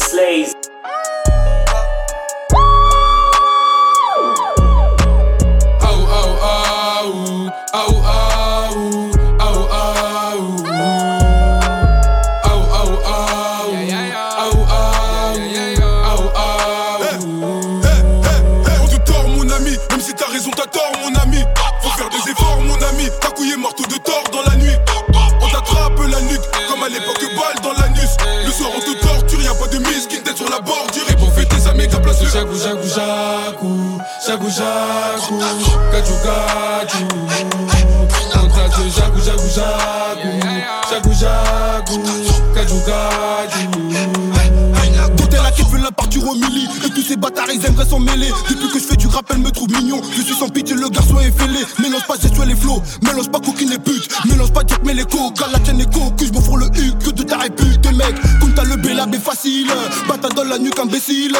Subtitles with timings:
[0.00, 0.59] slays.
[32.20, 33.68] Jagu, jagu, jagu,
[34.26, 35.34] jagu, jagu,
[35.92, 36.14] gaju,
[38.90, 39.90] jagu, jagu, jagu,
[40.90, 41.96] jagu, jagu,
[42.54, 43.64] gaju, gaju.
[45.18, 46.59] Côté la qui veut la partir au ces
[47.20, 48.30] bâtards ils aimeraient s'en mêler.
[48.48, 50.00] Depuis que je fais du rap elle me trouve mignon.
[50.16, 51.60] Je suis sans pitié le garçon est fêlé.
[51.78, 54.08] Mélange pas gestuels les flots Mélange pas coquine et pute.
[54.24, 57.10] Mélange pas Jack mais les coca La tienne est cocu Je m'offre le huc que
[57.10, 58.14] de ta répute mec.
[58.40, 59.70] Comme t'as le bélab est facile.
[60.08, 61.36] Bata dans la nuque imbécile.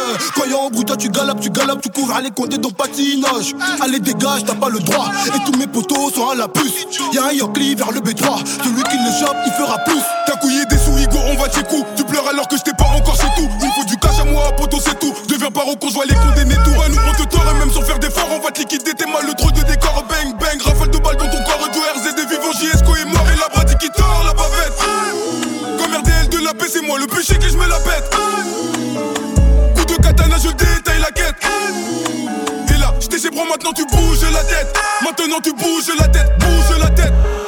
[0.51, 4.01] Y'a en bruit toi tu galopes Tu galopes tu couvres Allez compter ton patinage Allez
[4.01, 5.11] dégage t'as pas le droit.
[5.27, 6.87] Et tous mes potos sont à la puce.
[7.13, 10.03] Y'a un Yokli vers le B3 Celui qui le chope il fera plus.
[10.27, 12.73] T'as couillé des sous Hugo on va tes coups Tu pleures alors que je t'ai
[12.73, 13.49] pas encore c'est tout.
[13.63, 13.97] Il faut du
[14.31, 15.15] moi poto c'est tout.
[15.29, 17.99] Deviens con je vois les condamnés tout nous on te tord et même sans faire
[17.99, 20.05] d'efforts On va te liquider t'es mal le truc de décor.
[20.09, 23.27] Bang bang rafale de balles dans ton corps Du RZ des vivants JSCO est mort
[23.33, 24.79] et la brady qui tord la bavette.
[25.79, 28.11] Comme RDL de la paix c'est moi le péché que je me la pète.
[29.77, 31.35] Coup de katana je détaille la quête.
[32.75, 34.75] Et là chez bras maintenant tu bouges la tête.
[35.03, 36.50] Maintenant tu bouges la tête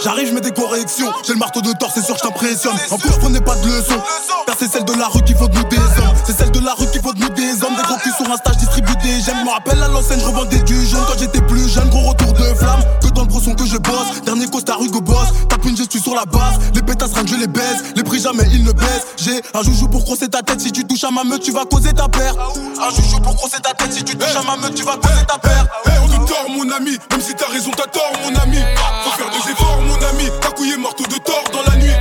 [0.03, 1.13] J'arrive, je mets des corrections.
[1.25, 2.75] J'ai le marteau de tort, c'est sûr, je t'impressionne.
[2.91, 4.01] En plus, prenais pas de leçons.
[4.47, 6.15] Car c'est celle de la rue qui faut de nous des hommes.
[6.27, 7.77] C'est celle de la rue qui faut de nous des hommes.
[7.77, 9.45] Des gros sur un stage distribuent des j'aime.
[9.45, 11.89] Me rappelle à l'enseigne, je du jaune quand j'étais plus jeune.
[11.91, 12.83] Gros retour de flamme.
[13.01, 14.23] Que dans le brosson que je bosse.
[14.25, 15.29] Dernier costard Hugo Boss.
[15.49, 16.59] Tape une gestu sur la base.
[16.75, 17.95] Les pétasses rien je les baise.
[17.95, 19.07] Les prix jamais ils ne baissent.
[19.19, 20.61] J'ai un joujou pour crosser ta tête.
[20.61, 22.39] Si tu touches à ma meute, tu vas causer ta perte.
[22.39, 23.93] Un joujou pour crosser ta tête.
[23.93, 25.69] Si tu touches à ma meute, tu vas causer ta perte.
[25.87, 26.99] Hey, on te tord, mon ami.
[27.11, 28.59] Même si t'as raison, t'as tort, mon ami.
[29.05, 30.31] Faut faire des efforts, ami.
[30.41, 31.95] T'as couillé marteau de tort dans la nuit.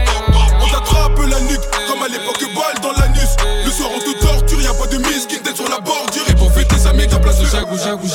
[0.62, 3.36] On t'attrape la nuque, comme à l'époque, balle dans l'anus.
[3.66, 6.24] Le soir, on te torture, y'a pas de mise qui sur la bordure.
[6.30, 8.08] Et pour fêter sa méga place jagu, jagu,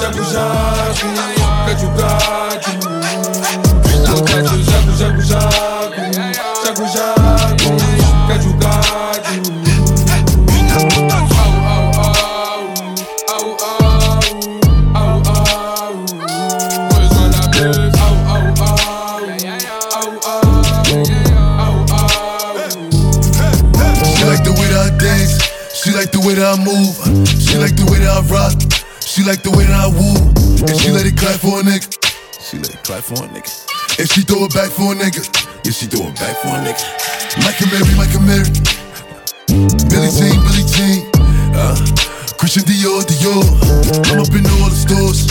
[0.00, 0.22] gaju,
[1.66, 2.14] gaju.
[4.06, 4.56] Contato,
[4.98, 5.73] jagu,
[26.54, 26.94] I move.
[27.26, 28.54] She like the way that I rock.
[29.02, 30.14] She like the way that I woo.
[30.62, 31.90] And she let it clap for a nigga.
[32.38, 33.50] She let it clap for a nigga.
[33.98, 35.26] And she throw it back for a nigga.
[35.66, 36.78] Yeah, she throw it back for a nigga.
[37.42, 38.50] Mike and Mary, Mike and Mary.
[39.90, 41.10] Billie Jean, Billie Jean.
[41.58, 41.74] Uh,
[42.38, 43.42] Christian Dior, Dior.
[44.14, 45.26] I'm up in all the stores.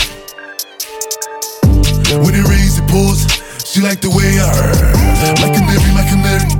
[2.20, 3.24] When it rains, it pours.
[3.64, 5.40] She like the way I heard.
[5.40, 6.52] Mike and Mary, Mike and Mary.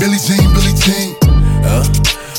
[0.00, 1.12] Billie Jean, Billie Jean.
[1.68, 1.84] Uh,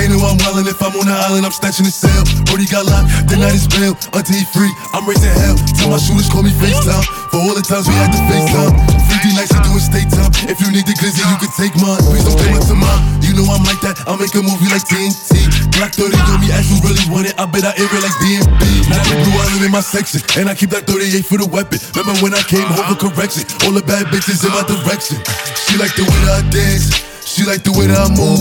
[0.00, 2.24] They know I'm wildin' if I'm on the island, I'm snatching the cell.
[2.48, 3.92] Brody got locked, the night is bail.
[4.16, 5.60] Until he free, I'm raising hell.
[5.76, 7.04] Tell my shooters call me FaceTime.
[7.28, 8.72] For all the times we had to FaceTime.
[8.80, 10.32] 50 nights to do a state time.
[10.48, 12.00] If you need the glizzy, you can take mine.
[12.08, 13.00] Please don't play to mine.
[13.20, 15.36] You know I'm like that, I'll make a movie like TNT.
[15.76, 17.36] Black 30 on me, ask who really want it.
[17.36, 18.64] I bet I air it like DMB.
[18.88, 21.76] Now the blue island in my section, and I keep that 38 for the weapon.
[21.92, 23.44] Remember when I came home for correction?
[23.68, 25.20] All the bad bitches in my direction.
[25.68, 27.10] She like the way I dance.
[27.40, 28.36] She like the way that I move.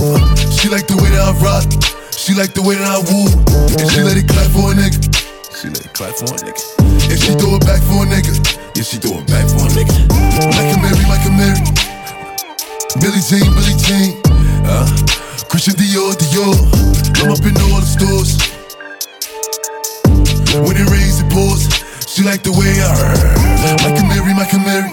[0.51, 1.63] She like the way that I rock.
[2.11, 3.31] She like the way that I woo.
[3.79, 4.99] And she let it clap for a nigga.
[5.55, 6.59] She let it clap for a nigga.
[7.07, 8.35] And she throw it back for a nigga.
[8.75, 9.95] Yeah, she throw it back for a nigga.
[10.51, 11.63] Like a Mary, like a Mary.
[12.99, 14.19] Billie Jean, Billie Jean.
[14.67, 14.83] Uh,
[15.47, 16.59] Christian Dior, Dior.
[17.23, 18.35] I'm up in all the stores.
[20.59, 21.71] When it rains, it pours.
[22.03, 23.79] She like the way I heard.
[23.79, 24.91] Like a Mary, like a Mary.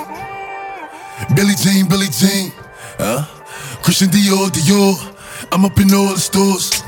[1.34, 2.54] Billie Jean, Billie Jean.
[3.02, 3.26] Uh,
[3.82, 4.94] Christian Dior, Dior.
[5.52, 6.82] I'm up in all the stores.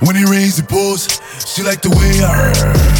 [0.00, 1.20] When it rains, it pours.
[1.46, 2.92] She like the way I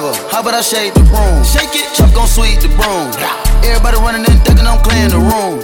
[0.00, 1.44] Uh, how about I shake the room?
[1.44, 3.12] Shake it, chop gon' sweep the broom.
[3.60, 5.60] Everybody running and thinking I'm clearing the room.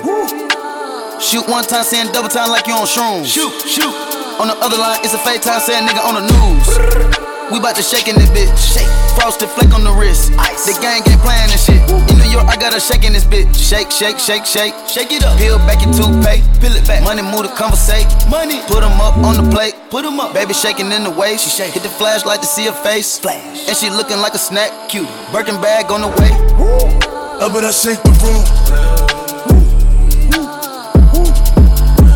[1.19, 3.25] Shoot one time, saying double time like you on shrooms.
[3.25, 3.95] Shoot, shoot.
[4.37, 6.69] On the other line, it's a fake time, saying nigga on the news.
[7.51, 8.53] We bout to shake in this bitch.
[8.61, 8.96] Shake.
[9.17, 10.33] Frosted flake on the wrist.
[10.39, 10.69] Ice.
[10.69, 11.81] The gang ain't playing this shit.
[12.13, 13.49] In New York, I got a shake in this bitch.
[13.57, 14.75] Shake, shake, shake, shake.
[14.87, 15.39] Shake it up.
[15.39, 16.45] Peel back your toothpaste.
[16.61, 17.03] Peel it back.
[17.03, 18.07] Money move to conversate.
[18.29, 18.61] Money.
[18.69, 19.75] Put them up on the plate.
[19.91, 20.35] Put them up.
[20.35, 21.37] Baby shaking in the way.
[21.39, 21.73] She shake.
[21.73, 23.19] Hit the flashlight to see her face.
[23.19, 23.67] Flash.
[23.67, 24.71] And she looking like a snack.
[24.89, 25.09] Cute.
[25.33, 26.31] Birkin bag on the way.
[27.41, 28.45] Up and I shake the room.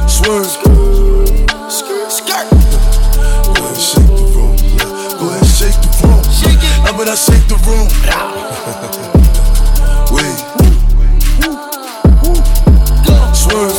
[0.09, 0.60] Swerve.
[7.11, 7.91] I shake the room.
[10.15, 10.39] Wait.
[13.35, 13.75] Swerve.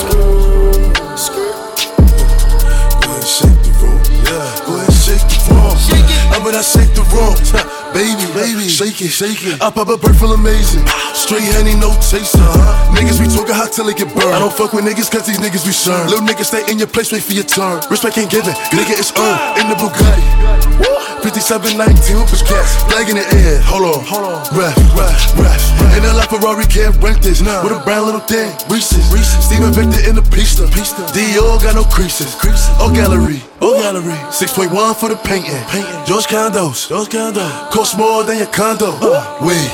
[2.99, 3.95] Go ahead, shake the room.
[4.27, 4.35] Yeah.
[4.67, 5.71] Go ahead, shake the room.
[5.79, 6.35] Shake it.
[6.35, 7.31] Up and I shake the room.
[7.95, 9.61] Baby, baby, shake it, shake it.
[9.61, 10.85] I pop a bird full amazing.
[11.15, 12.35] Straight honey, no chaser.
[12.35, 12.95] Uh-huh.
[12.95, 14.35] Niggas be talking hot till they get burned.
[14.35, 16.03] I don't fuck with niggas cause these niggas be sure.
[16.07, 17.79] Little niggas stay in your place, wait for your turn.
[17.89, 19.39] Respect ain't given, nigga it's earned.
[19.59, 21.00] In the Bugatti.
[21.21, 22.81] 5719, bitch cats.
[22.89, 24.41] Flag in the air, hold on, hold on.
[24.57, 25.61] Ref, ref, ref.
[25.93, 27.41] In the life Ferrari can't rent this.
[27.41, 27.61] Nah.
[27.63, 29.05] With a brown little thing, Reese's.
[29.13, 29.45] Reese's.
[29.45, 30.65] Steven Victor in the pista.
[30.73, 31.05] pista.
[31.13, 32.33] Dior got no creases.
[32.35, 32.65] creases.
[32.81, 34.17] Oh gallery, oh gallery.
[34.33, 35.53] 6.1 for the painting.
[35.69, 35.93] painting.
[36.05, 37.69] George Condos, George Condos.
[37.69, 38.97] Cost more than your condo.
[38.97, 39.45] Uh.
[39.45, 39.69] Wait.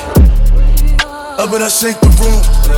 [1.38, 2.77] Up and I shake the room.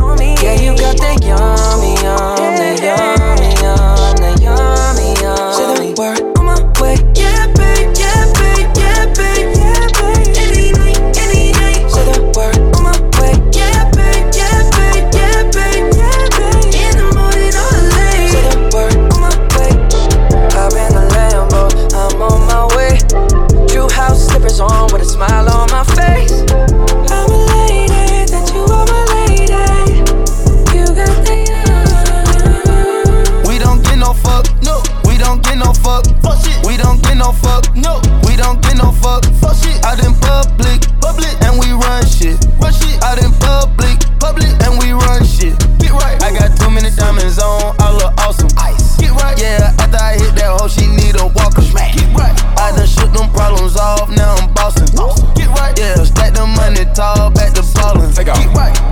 [0.41, 2.17] Yeah, you got that yummy, yum,
[2.57, 5.53] that yummy, yum, that yummy, yum.
[5.53, 6.30] Say the word
[56.93, 58.11] tall, back to ballin'.
[58.13, 58.39] Take off.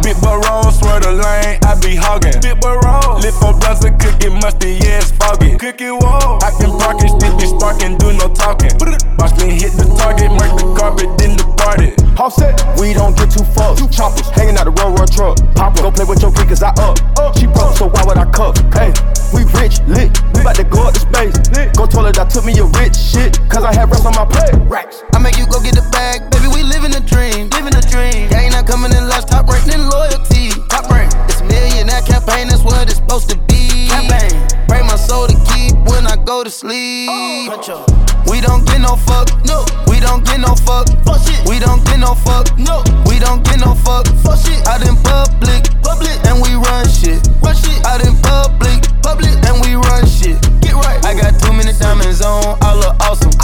[0.01, 2.39] Big baron swear the lane, I be hogging.
[2.41, 5.57] Big baron lit for blunts and cookin' musty, yeah, it's foggy.
[5.57, 8.73] Cookie wall, I can park it, still be sparkin', do no talkin'.
[9.19, 11.99] Watch me hit the target, mark the carpet, then departed.
[12.19, 13.75] Offset, we don't get too far.
[13.75, 15.37] Two choppers hanging out the road truck.
[15.55, 16.99] Pop up, go play with your kid, cause I up.
[17.19, 17.37] up.
[17.37, 18.55] She broke, so why would I cuff?
[18.73, 18.91] Hey,
[19.31, 20.11] we rich, lit.
[20.35, 21.35] We bout to go up to space.
[21.55, 21.75] Lit.
[21.75, 24.55] Go toilet, I took me a rich shit, cause I had rest on my plate.
[24.67, 25.03] Racks.
[25.13, 28.29] I make you go get the bag, baby, we living a dream living a dream.
[28.29, 30.49] Gang not coming in last, top ranked in loyalty.
[30.69, 31.11] Top rank.
[31.29, 33.87] It's a millionaire campaign, that's what it's supposed to be.
[33.89, 34.47] Campaign.
[34.67, 37.09] Pray my soul to keep when I go to sleep.
[37.09, 37.85] Oh.
[38.29, 39.65] We don't get no fuck, no.
[39.87, 41.47] We don't get no fuck, fuck shit.
[41.47, 42.83] We don't get no fuck, no.
[43.05, 44.65] We don't get no fuck, fuck shit.
[44.67, 47.85] Out in public, public, and we run shit, run shit.
[47.85, 50.37] Out in public, public, and we run shit.
[50.61, 51.03] Get right.
[51.05, 53.38] I got too many diamonds on, I look awesome.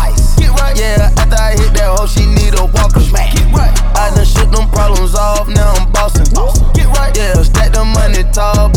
[8.35, 8.74] Tall,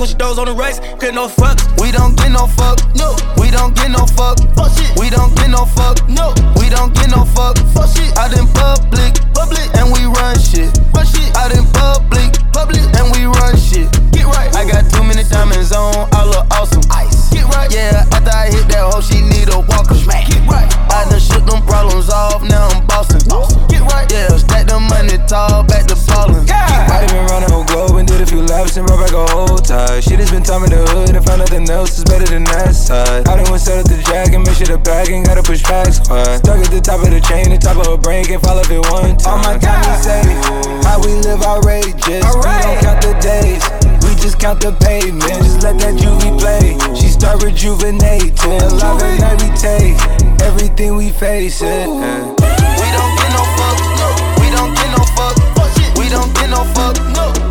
[0.00, 0.80] the backwards doors on the rights.
[1.00, 1.60] Get no fucks.
[1.80, 2.80] We don't get no fuck.
[2.96, 3.16] No.
[3.36, 4.38] We don't get no fuck.
[4.56, 4.96] Fuck shit.
[4.98, 6.00] We don't get no fuck.
[6.08, 6.32] No.
[6.56, 7.58] We don't get no fuck.
[7.74, 8.16] Fuck shit.
[8.16, 9.20] Out in public.
[9.34, 9.68] Public.
[9.76, 10.72] And we run shit.
[10.94, 11.28] Run shit.
[11.36, 12.32] Out in public.
[12.52, 12.80] Public.
[12.96, 13.92] And we run shit.
[14.12, 14.48] Get right.
[14.56, 16.08] I got too many diamonds on.
[16.16, 16.84] I look awesome.
[16.90, 17.28] Ice.
[17.30, 17.68] Get right.
[17.68, 18.08] Yeah.
[18.12, 19.94] After I hit that hoe, she need a walker.
[19.94, 20.28] Smack.
[20.28, 20.68] Get right.
[20.92, 22.42] I done shook them problems off.
[22.48, 23.20] Now I'm bossing.
[23.68, 24.08] Get right.
[24.08, 24.32] Yeah.
[24.36, 25.69] Stack the money tall.
[28.76, 30.00] And brought back a whole tie.
[30.00, 32.74] She just been time in the hood and found nothing else is better than that
[32.74, 33.26] side.
[33.26, 35.62] I done went set up the jack and make sure the bag ain't gotta push
[35.64, 36.38] back squad.
[36.38, 38.70] Stuck at the top of the chain, the top of her brain can't fall if
[38.70, 39.32] it one time.
[39.32, 40.28] All my time is safe.
[40.86, 42.22] How we live outrageous.
[42.22, 43.62] We don't count the days.
[44.06, 45.40] We just count the pavement.
[45.42, 46.78] Just let that juvie play.
[46.94, 48.60] She start rejuvenating.
[48.78, 49.98] Love and take
[50.46, 51.86] Everything we face it.
[51.90, 53.78] We don't get no fuck.
[53.98, 54.08] No.
[54.38, 55.34] We don't get no fuck.
[55.98, 56.96] We don't get no fuck.
[57.16, 57.34] No.
[57.34, 57.49] We don't get no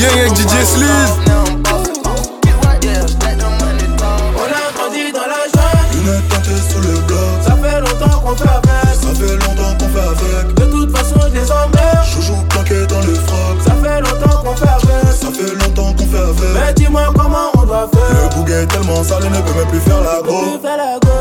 [0.00, 0.40] Gang avec DJ.
[0.40, 1.68] On
[4.48, 8.48] a grandi dans la jungle, Une tente sous le bloc, ça fait longtemps qu'on fait
[8.48, 8.94] avec.
[8.94, 10.54] ça fait longtemps qu'on fait avec.
[10.54, 14.56] De toute façon, je les emmerde, Chouchou planqué dans le froc, ça fait longtemps qu'on
[14.56, 15.12] fait avec.
[15.20, 16.54] ça fait longtemps qu'on fait avec.
[16.54, 18.28] Mais dis-moi comment on doit Le faire.
[18.36, 20.58] bouguet est tellement sale, il ne peut même plus faire la go.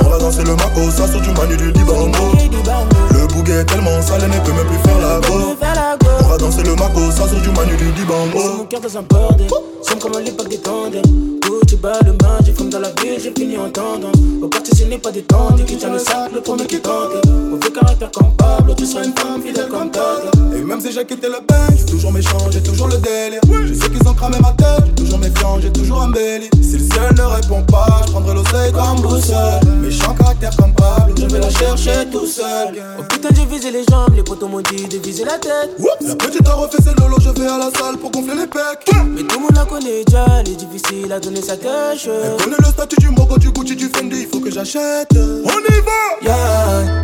[0.05, 2.31] On va danser le mako, ça sort du manu du dibango.
[2.39, 2.95] et du bango.
[3.11, 5.98] Le bouguet est tellement sale, il ne peut même plus faire la go.
[6.29, 8.65] Va danser le mako, ça sort du manu du Mon dibango.
[8.69, 9.47] cœur dans un bordel,
[9.81, 11.01] sommes comme à l'époque des tendres.
[11.49, 14.13] Où tu bats le match, j'ai comme dans la ville, j'ai fini en tendance.
[14.41, 17.25] Au quartier, ce n'est pas des tendres, qui tient le sac, le premier qui tente.
[17.27, 20.29] Mauvais caractère comme Pablo, tu seras une femme fidèle comme Todd.
[20.55, 23.41] Et même si j'ai quitté le bench, j'suis toujours méchant, j'ai toujours le délire.
[23.65, 26.49] Je sais qu'ils ont cramé ma tête, j'suis toujours méfiant, j'ai toujours un belly.
[26.61, 29.59] Si le ciel ne répond pas, j'prendrai l'oseille comme boussole.
[29.81, 32.75] Méchant caractère comme Pablo, je vais la chercher tout seul.
[32.99, 35.71] Oh putain, j'ai visé les jambes, les potos m'ont dit de viser la tête.
[35.79, 38.47] Oups, la petite a refait ses lolo, je vais à la salle pour gonfler les
[38.47, 38.89] pecs.
[39.07, 42.07] Mais tout le monde la connaît déjà, elle est difficile à donner sa cache.
[42.07, 45.09] Elle connaît le statut du Mogo, du Gucci, du Fendi, il faut que j'achète.
[45.13, 46.01] On y va!
[46.21, 46.35] Ya,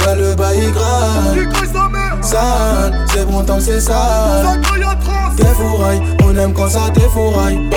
[0.08, 1.36] ouais, le bail grave.
[2.22, 4.60] Sale, c'est bon tant que c'est sale.
[5.38, 7.56] T'es fourraille, on aime quand ça défouraille.
[7.58, 7.72] Ouais,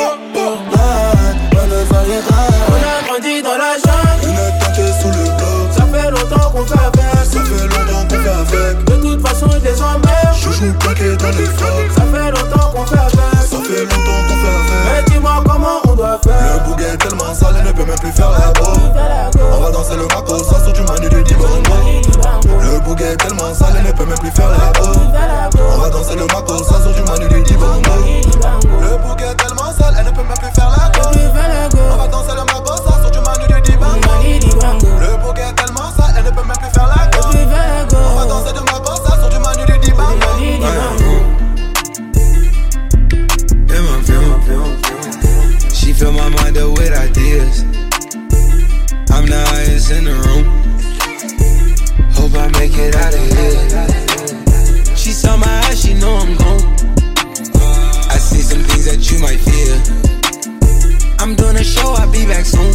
[1.70, 2.48] le bail est grave.
[2.68, 6.78] On a grandi dans la jungle, tente sous le bloc, ça fait longtemps qu'on fait
[6.78, 7.24] avec.
[7.24, 8.16] ça fait longtemps qu'on
[8.46, 8.84] fait avec.
[8.84, 9.82] De toute façon, je les
[10.60, 10.72] emmerde.
[10.72, 13.12] Chouchou plaqué dans les frocs, Ça fait longtemps qu'on fait avec.
[13.14, 15.06] ça fait longtemps qu'on fait avec.
[15.06, 16.64] Mais dis-moi comment on doit Le faire.
[16.64, 18.70] bouguet est tellement sale, il ne peut même plus faire la go.
[19.52, 21.76] On va danser le mako, ça sort du manu du dibango.
[22.60, 24.88] Le bouguet est tellement sale, il ne peut même plus faire la go.
[25.74, 27.92] On va danser le mako, ça sort du manu du dibango.
[28.80, 31.08] Le bouguet est tellement sale, elle ne peut même plus faire la go.
[31.92, 34.08] On va danser le mako, ça sort du manu du dibango.
[35.00, 37.17] Le bouguet est tellement sale, elle ne peut même plus faire la go.
[45.98, 47.62] Fill my mind up with ideas.
[49.10, 50.44] I'm the highest in the room.
[52.14, 54.94] Hope I make it out of here.
[54.96, 56.62] She saw my eyes, she know I'm gone.
[58.14, 59.74] I see some things that you might fear.
[61.18, 62.74] I'm doing a show, I'll be back soon.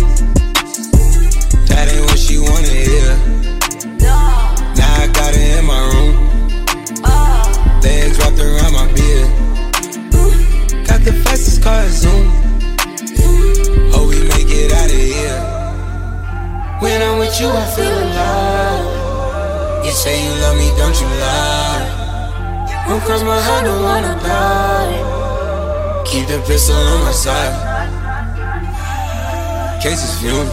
[1.70, 3.08] That ain't what she wanna hear.
[4.76, 6.14] Now I got it in my room.
[7.82, 9.30] Legs wrapped around my beard.
[10.88, 12.43] Got the fastest car Zoom.
[16.84, 19.86] When I'm with you, I feel alive.
[19.86, 21.84] You say you love me, don't you lie?
[22.88, 26.04] Don't cross my heart, don't wanna die.
[26.04, 27.56] keep the pistol on my side.
[29.82, 30.52] Cases fumes.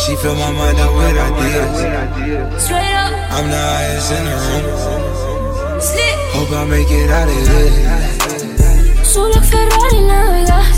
[0.00, 2.62] She fill my mind up with ideas.
[2.64, 4.64] Straight up, I'm the highest in the room.
[6.34, 9.04] Hope I make it out of here.
[9.04, 10.76] Solo Ferrari navegas.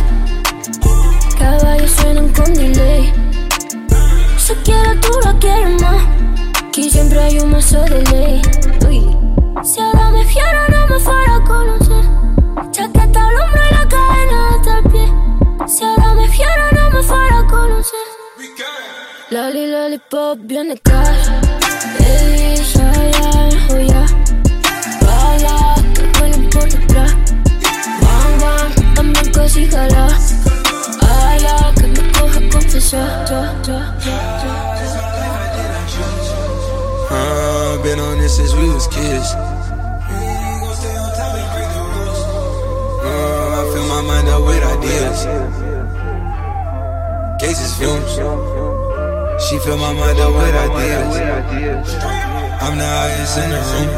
[1.38, 3.21] Caballos suenan con delay.
[4.52, 6.02] Se quiere tú la quieres más.
[6.62, 8.42] Aquí siempre hay un mazo de ley.
[8.86, 9.00] Uy.
[9.64, 12.04] Si ahora me fiera, no me fuera a conocer.
[12.70, 15.06] Chaqueta al hombro y la cadena hasta el pie.
[15.66, 18.06] Si ahora me fiera, no me fuera a conocer.
[19.30, 21.28] Loli, lollipop, viene cash.
[22.00, 24.04] Ella, ya, joya.
[25.00, 27.14] Bala, que vuelen por detrás.
[28.02, 30.08] Bang, bang, dame cosígala.
[31.00, 32.61] Ala, que me coja confesar.
[32.94, 33.42] Uh,
[37.82, 39.32] been on this since we was kids.
[39.32, 39.48] Uh,
[43.56, 45.24] I fill my mind up with ideas.
[47.40, 48.12] Cases fumes.
[49.42, 51.16] She fill my mind up with ideas.
[52.60, 53.88] I'm the highest in the room.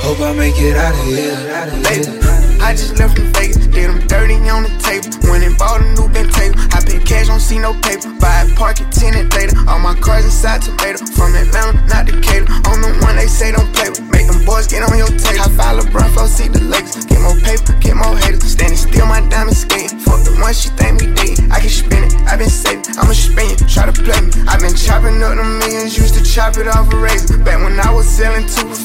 [0.00, 2.23] Hope I make it out of here.
[2.64, 5.12] I just left from Vegas, did them dirty on the table.
[5.28, 6.56] Went and bought a new Ben table.
[6.72, 8.08] I pay cash, don't see no paper.
[8.16, 9.52] Buy a park, it tenant later.
[9.68, 11.04] All my cars inside tomato.
[11.12, 12.48] From Atlanta, not Decatur.
[12.72, 14.08] On the one they say don't play with.
[14.08, 15.44] Make them boys get on your tape.
[15.44, 17.04] I file LeBron, flow, see the Lakers.
[17.04, 18.56] Get more paper, get more haters.
[18.56, 20.00] Standing still, my diamond skating.
[20.00, 21.44] Fuck the one she think we did.
[21.52, 22.88] I can spin it, i been saving.
[22.96, 24.32] I'ma spin it, try to play me.
[24.48, 27.36] i been chopping up the millions, used to chop it off a razor.
[27.44, 28.84] Back when I was selling two for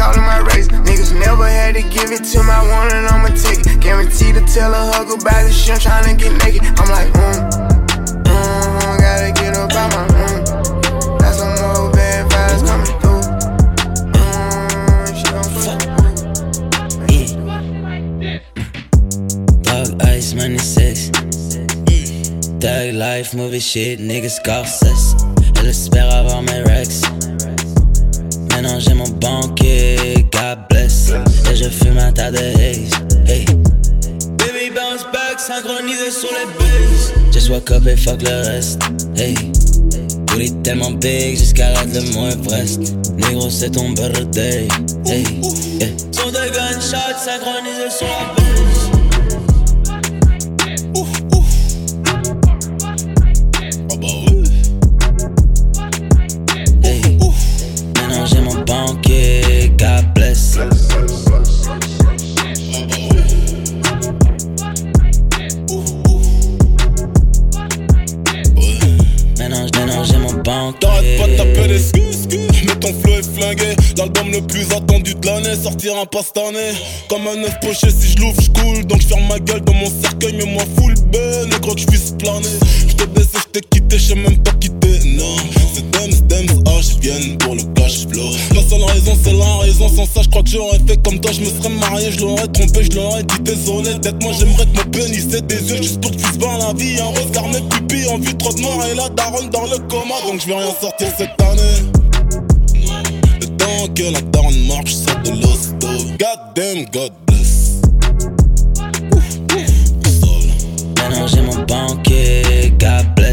[0.00, 0.80] calling my razor.
[0.80, 3.80] Niggas never had to give it to my one and I'ma take it.
[3.80, 6.62] Guaranteed to tell a hug about shit, I'm tryna get naked.
[6.78, 7.38] I'm like, mm,
[8.28, 10.38] mm, gotta get up out my room.
[11.18, 11.54] Got some
[11.92, 13.22] bad vibes coming through.
[14.14, 15.26] Mm, she
[15.64, 15.80] fuck.
[20.06, 21.10] Ice, money sex.
[22.60, 24.38] Thug life, movie shit, niggas.
[25.58, 27.02] Elle espère avoir mes rex.
[28.94, 30.89] Mon banquier, God bless.
[31.50, 32.92] Et je fume un tas de haze.
[33.26, 33.44] Hey.
[34.38, 37.12] Baby bounce back, synchronisé sur les bases.
[37.32, 38.80] Just woke up et fuck le reste.
[39.16, 39.34] Hey.
[40.26, 42.94] Booty tellement big, j'escalade le mont Everest.
[43.16, 44.68] Négro, c'est ton birthday.
[45.06, 45.24] Hey.
[45.80, 45.88] Yeah.
[46.12, 48.59] Son de gunshots synchronisé sur la base.
[71.18, 72.28] Pas taper skis.
[72.66, 73.74] Mais ton flow est flingué.
[73.96, 76.72] L'album le plus attendu de l'année sortira pas cette année.
[77.08, 78.84] Comme un œuf poché, si je l'ouvre, je coule.
[78.86, 81.48] Donc je ferme ma gueule dans mon cercueil, mais moi full ben.
[81.48, 82.48] Et que je puisse planer.
[82.86, 85.00] Je baissé, t'ai quitté, je sais même pas quitter.
[85.16, 85.36] Non,
[85.74, 88.30] c'est Dems, Dems, H, viennent pour le cash flow.
[88.54, 89.88] La seule raison, c'est la raison.
[89.88, 91.32] Sans ça, je crois que j'aurais fait comme toi.
[91.32, 93.94] Je me serais marié, je l'aurais trompé, je l'aurais dit désolé.
[94.00, 96.72] Peut-être moi, j'aimerais que mon pénis des yeux juste pour que tu puisses voir la
[96.74, 97.00] vie.
[97.00, 98.84] Un regard, mes pupilles, en vue trop de mort.
[98.90, 101.90] Et la daronne dans le coma, donc je vais rien sortir cette année.
[103.40, 105.88] Le temps que la daronne marche, sort de l'hosto.
[106.18, 107.80] God damn, God bless.
[110.96, 113.29] Maintenant j'ai mon banquier, God bless.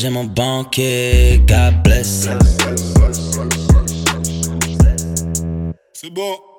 [0.00, 2.26] J'ai mon banquier, God bless.
[5.92, 6.49] C'est bon.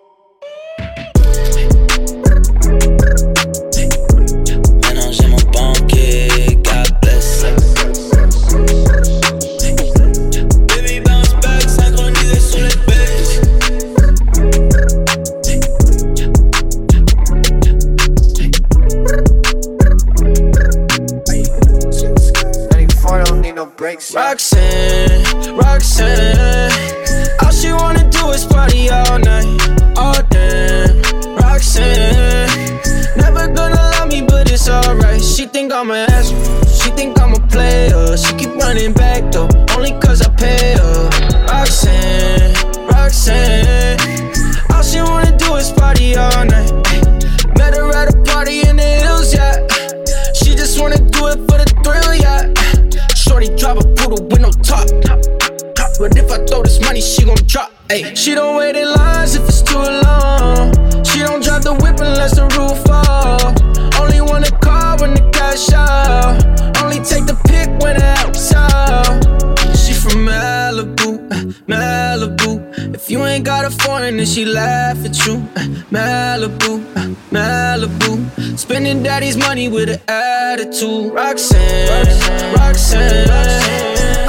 [73.14, 75.34] And she laugh at you.
[75.56, 78.58] Uh, Malibu, uh, Malibu.
[78.58, 81.14] Spending daddy's money with an attitude.
[81.14, 82.08] Roxanne,
[82.56, 83.30] Roxanne.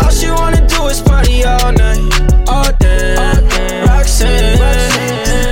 [0.03, 3.14] All she wanna do is party all night, all day.
[3.87, 4.59] Roxanne,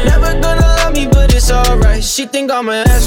[0.06, 2.02] never gonna love me, but it's alright.
[2.02, 3.06] She think I'm an ass,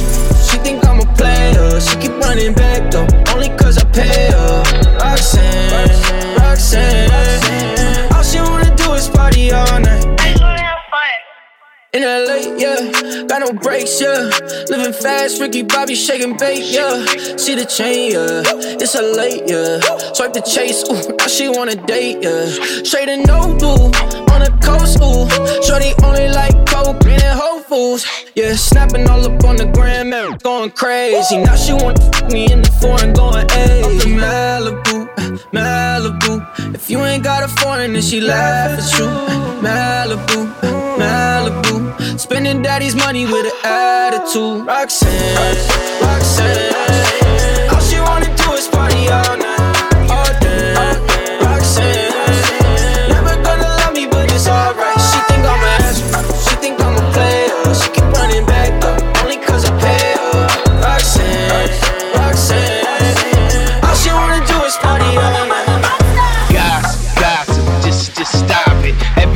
[0.50, 1.82] she think I'm a player.
[1.82, 4.64] She keep running back though, only cause I pay her.
[5.00, 8.14] Roxanne, Roxanne.
[8.14, 9.73] All she wanna do is party all.
[11.93, 14.32] In LA, yeah, got no brakes, yeah.
[14.67, 17.06] Living fast, Ricky Bobby shaking bait, yeah.
[17.38, 18.41] See the chain, yeah.
[18.82, 19.79] It's a late, yeah.
[20.13, 22.49] Swipe the chase, ooh, now she wanna date, yeah.
[22.84, 23.93] Straight and no blue,
[24.34, 25.29] on the coast, ooh.
[25.62, 28.56] Shorty only like coke and Whole Foods, yeah.
[28.56, 31.38] Snapping all up on the gram, man, going crazy.
[31.38, 33.84] Now she wanna fuck me in the foreign, going hey.
[34.17, 35.03] Malibu,
[35.52, 36.34] Malibu.
[36.76, 39.08] If you ain't got a foreign, then she laugh at you.
[39.65, 40.39] Malibu,
[41.00, 42.19] Malibu.
[42.19, 44.65] Spending daddy's money with an attitude.
[44.65, 45.58] Roxanne,
[46.02, 47.69] Roxanne.
[47.72, 49.53] All she wanna do is party all night,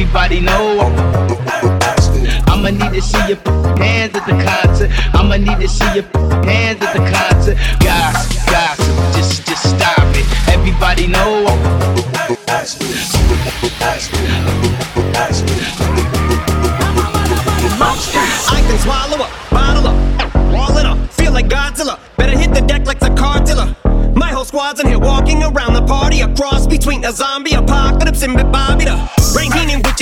[0.07, 0.79] Everybody know
[2.47, 3.37] I'ma need to see your
[3.77, 4.89] hands at the concert.
[5.13, 6.05] I'ma need to see your
[6.45, 7.57] hands at the concert.
[7.83, 8.15] Guys,
[8.45, 10.25] gossip, just, just stop it.
[10.47, 11.45] Everybody know
[18.47, 21.99] I can swallow up, bottle up, wall it up, feel like Godzilla.
[22.15, 23.75] Better hit the deck like the cartilla.
[24.15, 28.23] My whole squad's in here walking around the party, a cross between a zombie apocalypse
[28.23, 28.76] and Bobby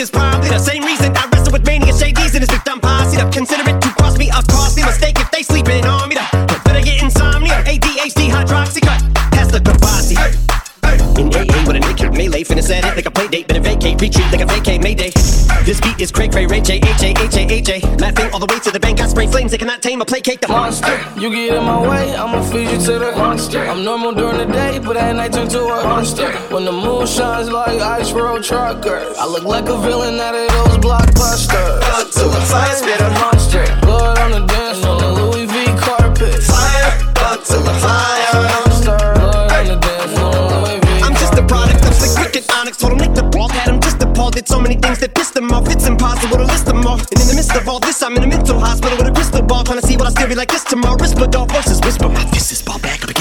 [0.05, 0.74] is probably the same
[16.25, 17.97] This beat is Craig Ray Ray J H A H A H A.
[17.97, 20.41] Laughing all the way to the bank, I spray flames, they cannot tame or placate
[20.41, 20.97] the monster.
[21.19, 23.59] You get in my way, I'ma feed you to the monster.
[23.59, 26.31] I'm normal during the day, but at night turn to a monster.
[26.53, 30.49] When the moon shines like ice road truckers, I look like a villain out of
[30.49, 32.11] those blockbusters.
[32.13, 33.65] To the fire, spit a monster.
[33.81, 34.54] Blood on the
[46.23, 46.67] list.
[46.67, 49.41] And in the midst of all this, I'm in a mental hospital with a crystal
[49.41, 50.97] ball, trying to see what I still be like this tomorrow.
[50.97, 53.14] Risperdal voices whisper, my fist is ball back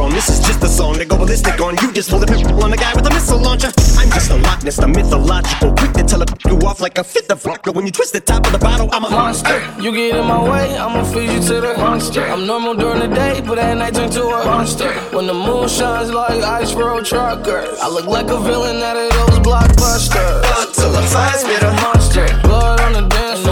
[0.00, 0.08] up against the wall.
[0.08, 0.10] Pencil drawn.
[0.12, 1.76] This is just a song to go ballistic on.
[1.82, 3.70] You just pull the pistol on the guy with a missile launcher.
[3.98, 7.30] I'm just a Loch Ness, the mythological, quick to tell you off like a fifth
[7.30, 7.72] of vodka.
[7.72, 9.60] When you twist the top of the bottle, I'm a monster.
[9.80, 12.22] You get in my way, I'ma feed you to the monster.
[12.22, 14.90] I'm normal during the day, but at night turn to a monster.
[15.16, 19.10] When the moon shines like ice road truckers, I look like a villain out of
[19.10, 20.44] those blockbusters.
[20.60, 22.26] Up to the fire, spit a monster.
[22.42, 23.46] Blood on the dance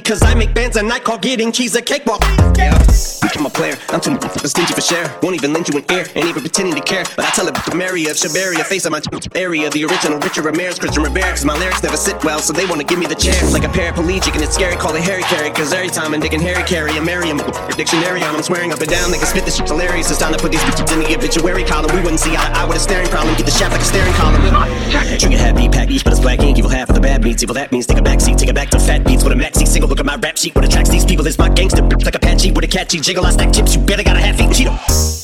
[0.00, 2.22] Cause I make bands and I call getting cheese a cakewalk.
[2.56, 2.76] Yeah,
[3.36, 4.16] I'm a player, I'm too
[4.46, 5.10] stingy for share.
[5.22, 7.04] Won't even lend you an ear, ain't even pretending to care.
[7.16, 9.00] But I tell it to Mary of Shabaria, face of my
[9.34, 9.70] area.
[9.70, 11.30] The original Richard Ramirez, Christian Rivera.
[11.30, 13.34] Cause my lyrics never sit well, so they wanna give me the chair.
[13.50, 15.50] Like a paraplegic and it's scary, call it Harry Carry.
[15.50, 17.38] Cause every time I'm digging Harry Carry, a Merriam
[17.76, 19.10] dictionary on, I'm swearing up and down.
[19.10, 20.10] They can spit this shit hilarious.
[20.10, 21.90] It's time to put these bitches in the obituary column.
[21.94, 23.34] We wouldn't see eye to eye with a staring problem.
[23.36, 24.42] Get the shaft like a staring column.
[25.18, 26.58] Trigger happy pack each, but it's black ink.
[26.58, 27.42] Evil half of the bad meats.
[27.42, 29.36] Evil that means take a back seat, take it back to fat beats with a
[29.36, 29.88] maxi single.
[29.88, 30.54] Look at my rap sheet.
[30.54, 33.23] What attracts these people is my gangster like Apache with a catchy jiggle.
[33.24, 33.74] I stack chips.
[33.74, 35.23] You better got a half eat Cheeto.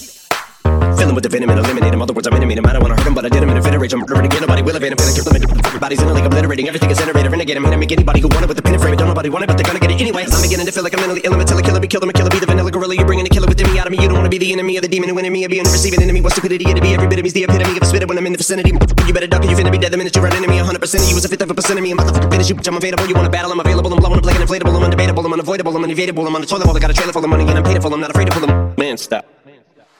[1.01, 2.03] Fill him with the venom and eliminate him.
[2.03, 2.67] Other words, I'm intimate him.
[2.67, 3.65] I don't wanna hurt him, but I did him in a.
[3.65, 4.43] I'm murdering again.
[4.43, 5.01] Nobody will evade them.
[5.01, 6.69] Everybody's in a like obliterating.
[6.69, 7.33] Everything is iterator.
[7.33, 7.65] Renegade him.
[7.65, 7.79] Hit.
[7.79, 8.97] Make anybody who wanted with the pin and frame.
[9.01, 10.29] Don't nobody want it, but they're gonna get it anyway.
[10.29, 11.33] I'm beginning to feel like I'm mentally ill.
[11.33, 11.81] I'm a killer.
[11.81, 12.05] Be killer.
[12.05, 12.29] Be killer.
[12.29, 12.95] Be the vanilla gorilla.
[12.95, 14.03] You're bringing a killer within me out of me.
[14.03, 16.03] You don't wanna be the enemy of the demon who enemy of being the receiving
[16.03, 16.21] enemy.
[16.21, 18.27] What stupidity to be every bit of me's the epitome of a spitter when I'm
[18.27, 18.77] in the vicinity.
[19.09, 20.61] You better duck or you finna be dead the minute you run into me.
[20.61, 21.93] 100% of you is a fifth of a percent of me.
[21.93, 22.69] I'm about to finish you, bitch.
[22.69, 23.09] I'm available.
[23.09, 23.53] You wanna battle?
[23.53, 23.89] I'm available.
[23.89, 24.77] I'm blowing up an inflatable.
[24.77, 25.25] I'm undebatable.
[25.25, 25.73] I'm unavoidable.
[25.75, 26.27] I'm unevadable.
[26.29, 26.77] I'm on the toilet bowl.
[26.77, 27.95] I got a trailer full of money and I'm paid full.
[27.95, 28.75] I'm not afraid to pull them.
[28.77, 29.39] Man, stop.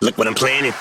[0.03, 0.73] Look what I'm planning.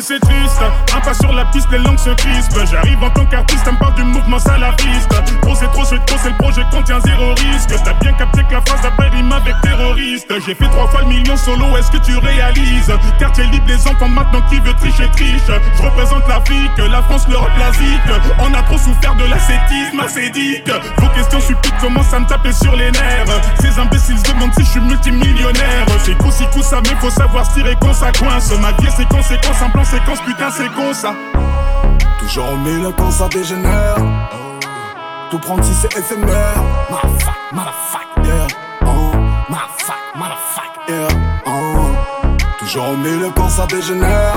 [0.00, 0.62] c'est triste.
[0.94, 2.64] Un pas sur la piste, les langues se crispent.
[2.70, 5.17] J'arrive en tant qu'artiste, on me du mouvement salafiste.
[11.38, 12.92] Solo, est-ce que tu réalises?
[13.18, 15.40] Quartier libre, les enfants maintenant qui veut tricher, triche.
[15.46, 17.98] Je représente l'Afrique, la France, l'Europe, l'Asie.
[18.40, 20.70] On a trop souffert de l'ascétisme acédique.
[20.98, 23.40] Vos questions stupides commencent à me taper sur les nerfs.
[23.60, 25.86] Ces imbéciles demandent si je suis multimillionnaire.
[26.04, 28.52] C'est coup si coup ça, mais faut savoir se tirer quand ça coince.
[28.60, 31.14] Ma vie, c'est conséquence, un plan séquence, putain, c'est con ça.
[32.18, 33.96] Toujours au milieu quand ça dégénère.
[35.30, 36.62] Tout prendre si c'est éphémère.
[36.90, 38.46] Motherfuck, motherfuck, yeah.
[38.86, 39.12] Oh,
[39.48, 41.27] motherfuck, motherfuck, yeah.
[42.68, 42.70] Oh.
[42.70, 44.34] Toujours au milieu quand ça dégénère.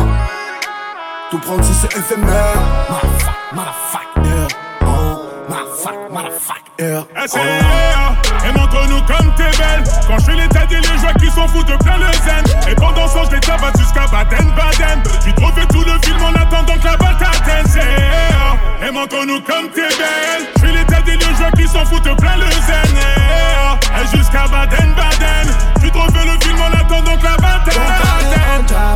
[1.30, 2.56] Tout prendre si c'est éphémère.
[2.90, 4.48] Motherfuck, motherfuck, yeah.
[4.86, 7.28] Oh, motherfuck, motherfuck, yeah.
[7.28, 9.84] SR, et montre nous comme t'es belle.
[10.08, 12.44] Quand je fais l'état des les joies qui s'en foutent plein le zen.
[12.70, 15.04] Et pendant ce temps je les tabasse jusqu'à Baden-Baden.
[15.26, 17.82] J'ai trop tout le film en attendant que la balle t'atteigne.
[18.88, 20.50] Et montre nous comme t'es belle.
[20.56, 22.98] Je fais l'état des les joies qui s'en foutent plein le zen.
[24.02, 25.48] Et jusqu'à Baden-Baden.
[25.82, 28.42] J'ai trop le film en attendant que la balle t'atteigne.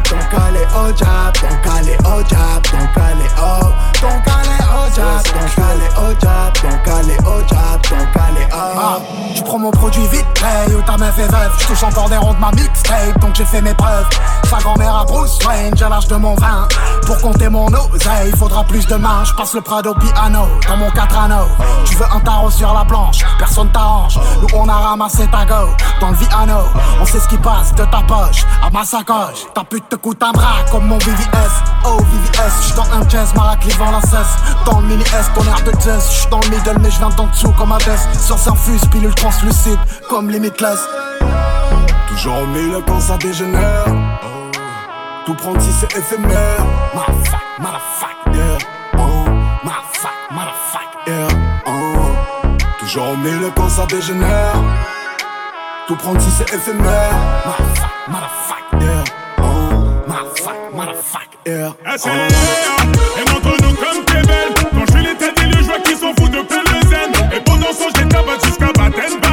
[0.03, 5.23] Ton calé au jab, ton calé au jab, ton calé au Ton calé au jab,
[5.23, 9.34] ton calé au jab, ton calé au jab, ton calé au.
[9.35, 12.15] Tu prends mon produit vite, paye, ou ta meuf est veuve, je touche encore des
[12.15, 14.07] ronds de ma mixtape, donc j'ai fait mes preuves.
[14.49, 16.65] Sa grand-mère à Bruce Wayne, j'ai l'âge de mon vin.
[17.05, 20.77] Pour compter mon oseille, il faudra plus de mains, je passe le Prado piano, dans
[20.77, 21.49] mon 4 anneaux.
[21.83, 24.17] Tu veux un tarot sur la planche, personne t'arrange.
[24.41, 25.67] Nous on a ramassé ta go,
[25.99, 26.59] dans le Viano.
[27.01, 29.47] On sait ce qui passe de ta poche à ma sacoche.
[29.53, 31.51] Ta pute te coûte un bras comme mon VVS.
[31.83, 34.37] Oh VVS, j'suis dans un jazz, Maraclive en la cesse.
[34.65, 36.07] Dans le mini S, ton air de jazz.
[36.09, 37.99] J'suis dans le middle, mais j'viens d'en dessous comme Hades.
[38.17, 40.79] Sur infuse, pilule translucide, comme Limitless.
[42.09, 43.85] Toujours au milieu quand ça dégénère.
[45.25, 46.63] Tout prendre si c'est éphémère.
[46.93, 48.57] Motherfuck, motherfuck, yeah.
[48.99, 49.25] Oh,
[49.63, 51.27] motherfuck, motherfuck, yeah.
[51.65, 51.71] Oh.
[52.79, 54.53] Toujours au milieu quand ça dégénère.
[55.87, 57.15] Tout prendre si c'est éphémère.
[57.47, 59.03] Motherfuck, motherfuck, yeah.
[59.39, 59.43] Oh,
[60.07, 61.73] motherfuck, motherfuck, yeah.
[61.97, 62.11] SR,
[63.17, 64.21] et montre-nous comme t'es
[67.75, 68.71] Ce temps, je tabasse jusqu'à.
[68.73, 69.24] Tu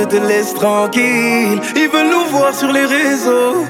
[0.00, 1.60] monde te laisse tranquille.
[1.76, 3.66] Ils veulent nous voir sur les réseaux.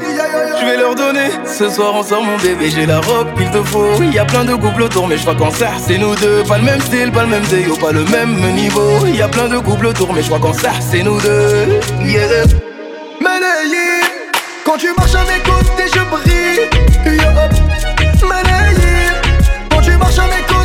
[0.61, 1.31] Je vais leur donner.
[1.45, 4.03] Ce soir on sort mon bébé, j'ai la robe qu'il te faut.
[4.03, 6.43] Y a plein de couples autour, mais je crois qu'en ça c'est nous deux.
[6.45, 9.07] Pas le même style, pas le même déo, pas le même niveau.
[9.07, 11.81] Y a plein de couples autour, mais je crois qu'en ça c'est nous deux.
[12.05, 12.45] Yeah.
[13.21, 14.01] Medellin,
[14.65, 16.69] quand tu marches à mes côtés, je brille.
[18.23, 19.15] Medellin,
[19.71, 20.60] quand tu marches à mes côtés,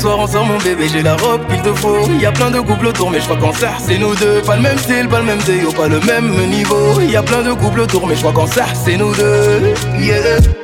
[0.00, 2.08] soir on sort mon bébé, j'ai la robe qu'il te faut.
[2.18, 4.40] Y a plein de couples autour, mais je crois qu'en ça c'est nous deux.
[4.42, 7.00] Pas le même style, pas le même déo, pas le même niveau.
[7.00, 9.74] Y a plein de couples autour, mais je crois qu'en ça c'est nous deux.
[9.98, 10.59] Yeah.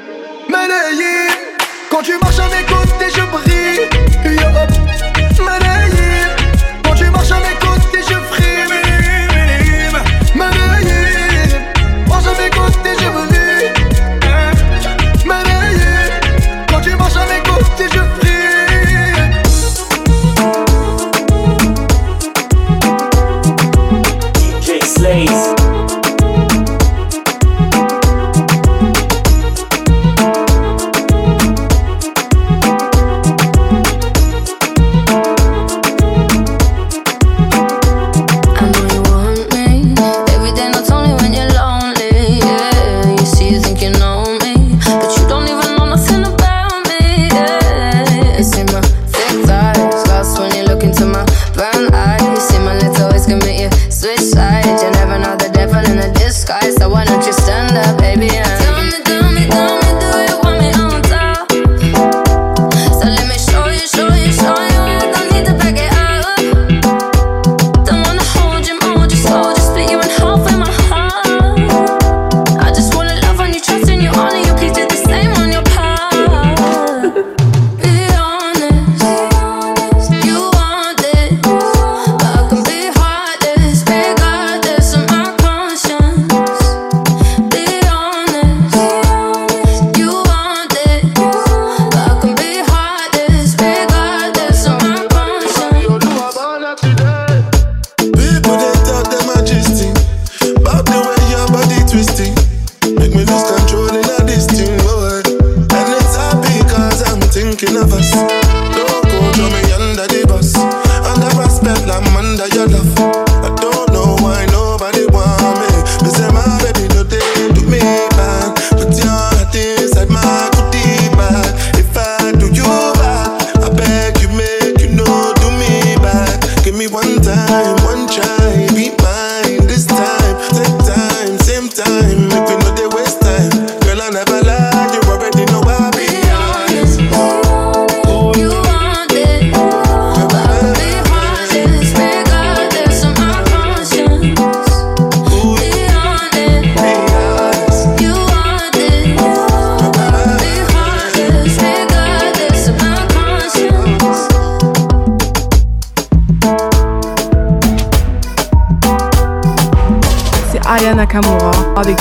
[161.16, 161.96] Avec.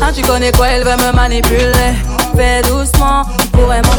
[0.00, 1.72] Ah, tu connais quoi, elle veut me manipuler.
[2.34, 3.90] Fais doucement, tu pourrais m'en.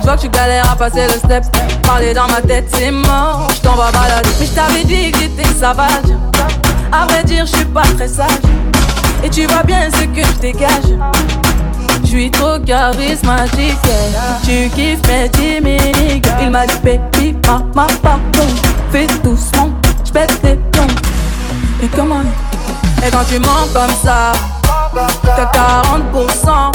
[0.00, 1.44] Je vois que tu galères à passer le step.
[1.84, 3.46] Parler dans ma tête, c'est mort.
[3.54, 4.30] Je t'en vais balader.
[4.40, 6.10] Mais je t'avais dit que j'étais sauvage.
[6.90, 8.30] À vrai dire, je suis pas très sage.
[9.22, 10.96] Et tu vois bien ce que je dégage.
[12.02, 13.78] Je suis trop charismatique.
[14.44, 16.26] Tu kiffes mes timides.
[16.42, 18.48] Il m'a dit, baby, ma, ma, pardon.
[18.90, 19.70] Fais doucement,
[20.18, 22.22] Et comment
[23.06, 24.32] Et quand tu mens comme ça,
[25.22, 26.72] t'as 40%.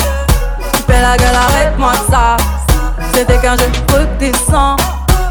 [0.74, 2.38] Tu fais la gueule, arrête-moi ça.
[3.12, 4.80] C'était qu'un jeu redescend.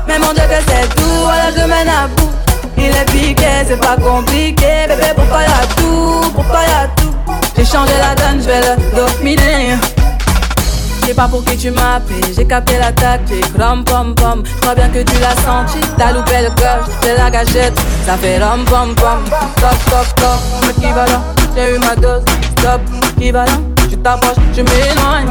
[0.09, 2.31] Mais mon Dieu, que c'est tout, voilà, je mène à bout.
[2.77, 4.89] Il est piqué, c'est pas compliqué.
[4.89, 6.33] Bébé, pourquoi y'a tout?
[6.35, 7.15] Pourquoi y'a tout?
[7.57, 9.77] J'ai changé la donne, je vais le dominer.
[11.11, 14.45] Je sais pas pour qui tu m'as appelé, j'ai capté la tactique, rom pom pom.
[14.45, 18.17] Je crois bien que tu l'as senti, t'as loupé le cœur, c'est la gâchette, ça
[18.17, 19.25] fait rom pom pom.
[19.57, 21.25] Toc toc toc, équivalent,
[21.57, 22.23] j'ai eu ma dose,
[22.57, 22.81] stop,
[23.19, 23.61] équivalent.
[23.91, 25.27] Tu t'approches, je m'éloigne.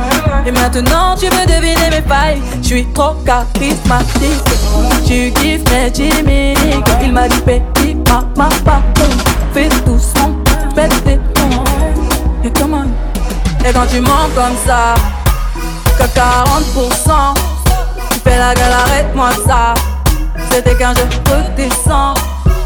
[0.45, 2.41] Et maintenant tu veux deviner mes failles.
[2.61, 4.43] Je suis trop charismatique.
[5.07, 6.57] Tu kiffes mes timides.
[7.01, 9.15] Il m'a dit petit, ma, ma, pardon.
[9.53, 10.35] Fais doucement,
[10.75, 11.63] pète tes plombs.
[12.43, 12.83] Et comment?
[13.65, 14.95] Et quand tu mens comme ça,
[15.99, 17.33] que 40%,
[18.11, 19.73] tu fais la gueule, arrête-moi ça.
[20.49, 22.17] C'était qu'un jeu redescend.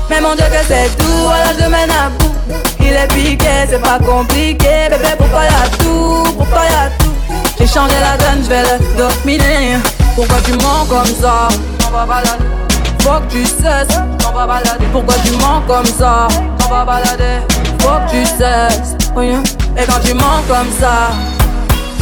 [0.10, 2.32] Mais mon Dieu que c'est tout, voilà je mène à bout.
[2.80, 4.88] Il est piqué, c'est pas compliqué.
[4.90, 6.34] Bébé, pourquoi y'a tout?
[6.38, 7.14] Pourquoi y'a tout?
[7.58, 9.78] J'ai changé la donne, je vais le dominer.
[10.16, 11.48] Pourquoi tu mens comme ça?
[11.88, 12.46] On va balader.
[13.00, 14.86] Faut que tu cesses, on va balader.
[14.92, 16.28] Pourquoi tu mens comme ça?
[16.66, 17.42] On va balader.
[17.80, 18.96] Faut que tu cesses.
[19.18, 19.44] Hein.
[19.78, 21.10] Et quand tu mens comme ça,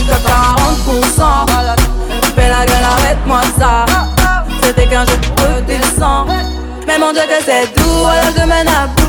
[0.07, 1.45] t'as 40%.
[2.35, 3.85] Fais la gueule, arrête-moi ça.
[4.63, 6.27] C'était qu'un jeu redescend.
[6.87, 9.07] Mais mon Dieu que c'est doux, voilà je mène à bout.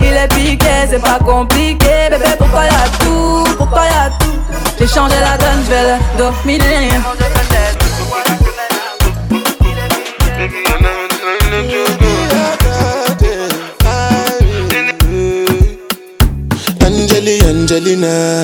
[0.00, 2.08] Il est piqué, c'est pas compliqué.
[2.10, 3.44] Bébé, pourquoi y'a tout?
[3.56, 4.38] Pourquoi y'a tout?
[4.78, 6.90] J'ai changé la donne, je vais le dominer.
[16.86, 18.43] Angeli, Angelina,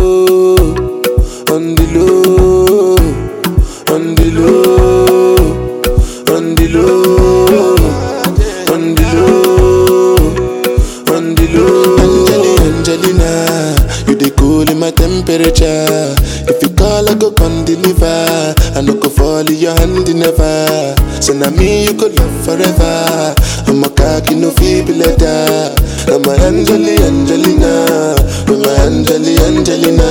[26.61, 28.15] I'm Angeli Angelina,
[28.47, 30.05] I'm a Angeli Angelina.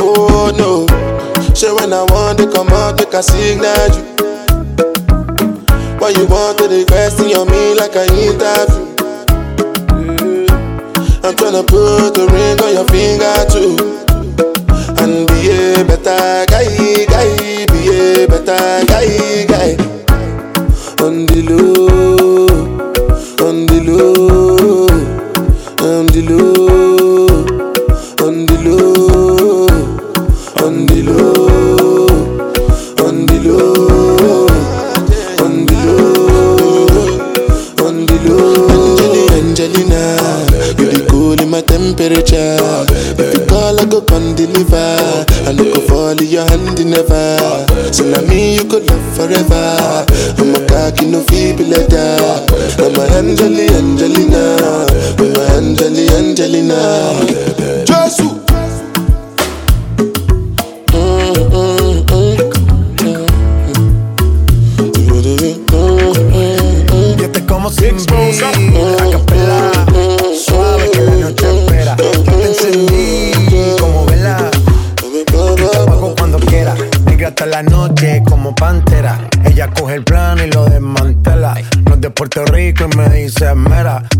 [0.00, 0.86] Oh no,
[1.54, 4.11] so when I want to come out, make a signal you.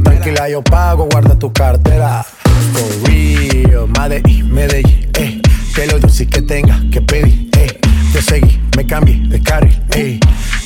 [0.02, 2.24] Tranquila, yo pago, guarda tu cartera.
[2.72, 5.40] For real, Madrid, Medellín, eh.
[5.74, 7.78] Que lo dulce que tenga que pedir, eh.
[8.12, 10.18] Te seguí, me cambié de carril, eh.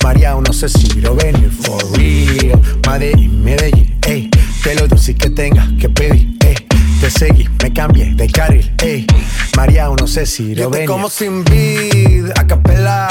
[0.02, 2.60] María, no sé si lo venir, for real.
[2.86, 4.30] Madrid, Medellín, eh.
[4.62, 6.54] Que lo dulce que tenga que pedir, eh.
[7.00, 9.06] Te seguí, me cambié de carril, eh.
[9.56, 10.88] María, no sé si lo venir.
[10.88, 13.08] como sin vid, a capela.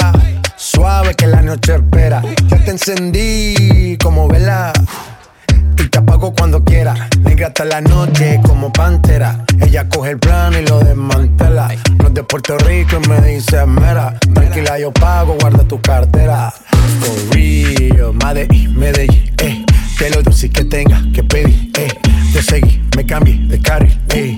[0.56, 2.22] Suave que la noche espera.
[2.48, 4.72] Ya te encendí como vela
[5.78, 7.08] y te apago cuando quiera.
[7.20, 9.44] Negra hasta la noche como pantera.
[9.60, 11.68] Ella coge el plano y lo desmantela.
[11.98, 14.18] No es de Puerto Rico y me dice mera.
[14.34, 16.52] Tranquila, yo pago, guarda tu cartera.
[17.00, 19.64] For real, Madrid, Medellín, eh.
[19.98, 21.88] Que lo dulce que tenga que pedir, eh.
[22.32, 24.36] Te seguí, me cambié de carril, eh.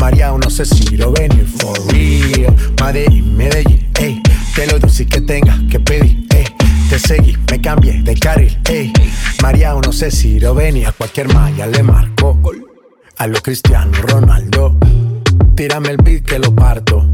[0.00, 1.46] María, no sé si lo venir.
[1.58, 4.20] For real, Madrid, Medellín, eh.
[4.54, 6.44] Que lo dulce que tenga que pedir, eh.
[6.90, 8.92] Te seguí, me cambié de carril, ey.
[9.40, 12.36] María, no sé si lo venía, cualquier malla le marco.
[13.16, 14.76] A lo Cristiano Ronaldo,
[15.54, 17.06] tírame el beat que lo parto.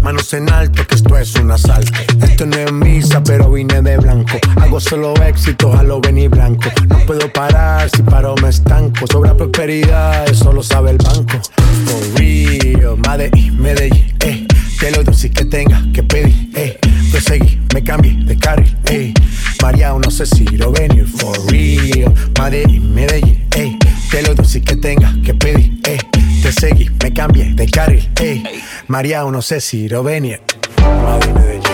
[0.00, 1.92] Manos en alto, que esto es un asalto.
[2.22, 4.38] Esto no es misa, pero vine de blanco.
[4.58, 6.70] Hago solo éxito, a lo venir blanco.
[6.88, 9.06] No puedo parar, si paro me estanco.
[9.06, 11.38] Sobra prosperidad, eso lo sabe el banco.
[11.84, 14.43] For real, Madrid, Medellín, eh.
[14.84, 16.78] Que lo dulce que tenga que pedir, eh.
[17.10, 19.14] Te seguí, me cambié de carril, ey.
[19.62, 22.12] María, no sé si lo venir, for real.
[22.38, 23.78] Madrid, Medellín, ey.
[24.10, 25.98] Que lo dulce que tenga que pedir, ey.
[26.42, 28.44] Te seguí, me cambié de carril, ey.
[28.86, 30.42] María, no sé si lo venir.
[30.82, 31.73] Madrid, Medellín.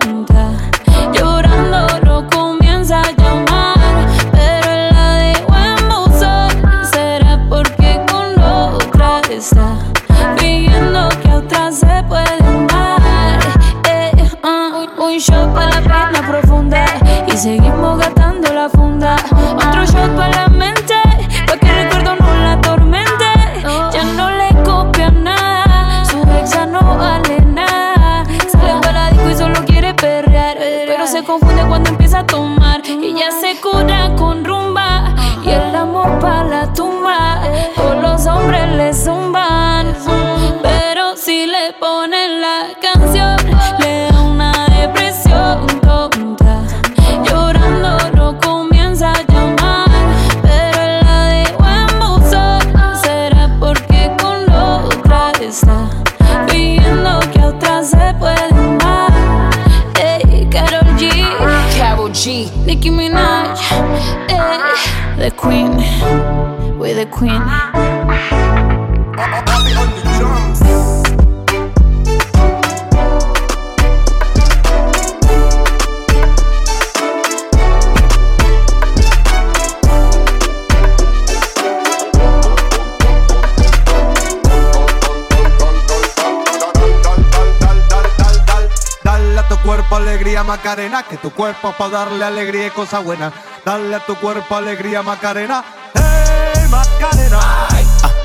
[90.51, 93.31] Macarena, que tu cuerpo para darle alegría y cosa buena.
[93.63, 95.63] Dale a tu cuerpo alegría Macarena,
[95.95, 97.39] hey Macarena.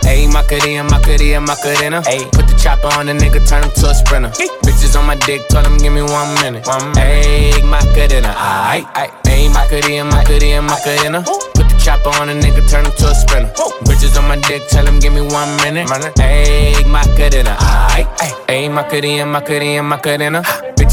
[0.05, 2.03] Ayy, Macarena, Macarena, Macarena.
[2.03, 4.31] Ayy, put the chopper on the nigga, turn him to a sprinter.
[4.65, 6.67] Bitches on my dick, tell him give me one minute.
[6.67, 9.13] One Ayy, Macarena, aight, aight.
[9.27, 11.23] Ayy, Macarena, Macarena, Macarena.
[11.23, 13.53] Put the chopper on a nigga, turn him to a sprinter.
[13.87, 15.87] Bitches on my dick, tell him give me one minute.
[16.19, 17.55] Ayy, Macarena,
[17.95, 18.09] aight.
[18.49, 20.43] Ayy, Macarena, Macarena, Macarena.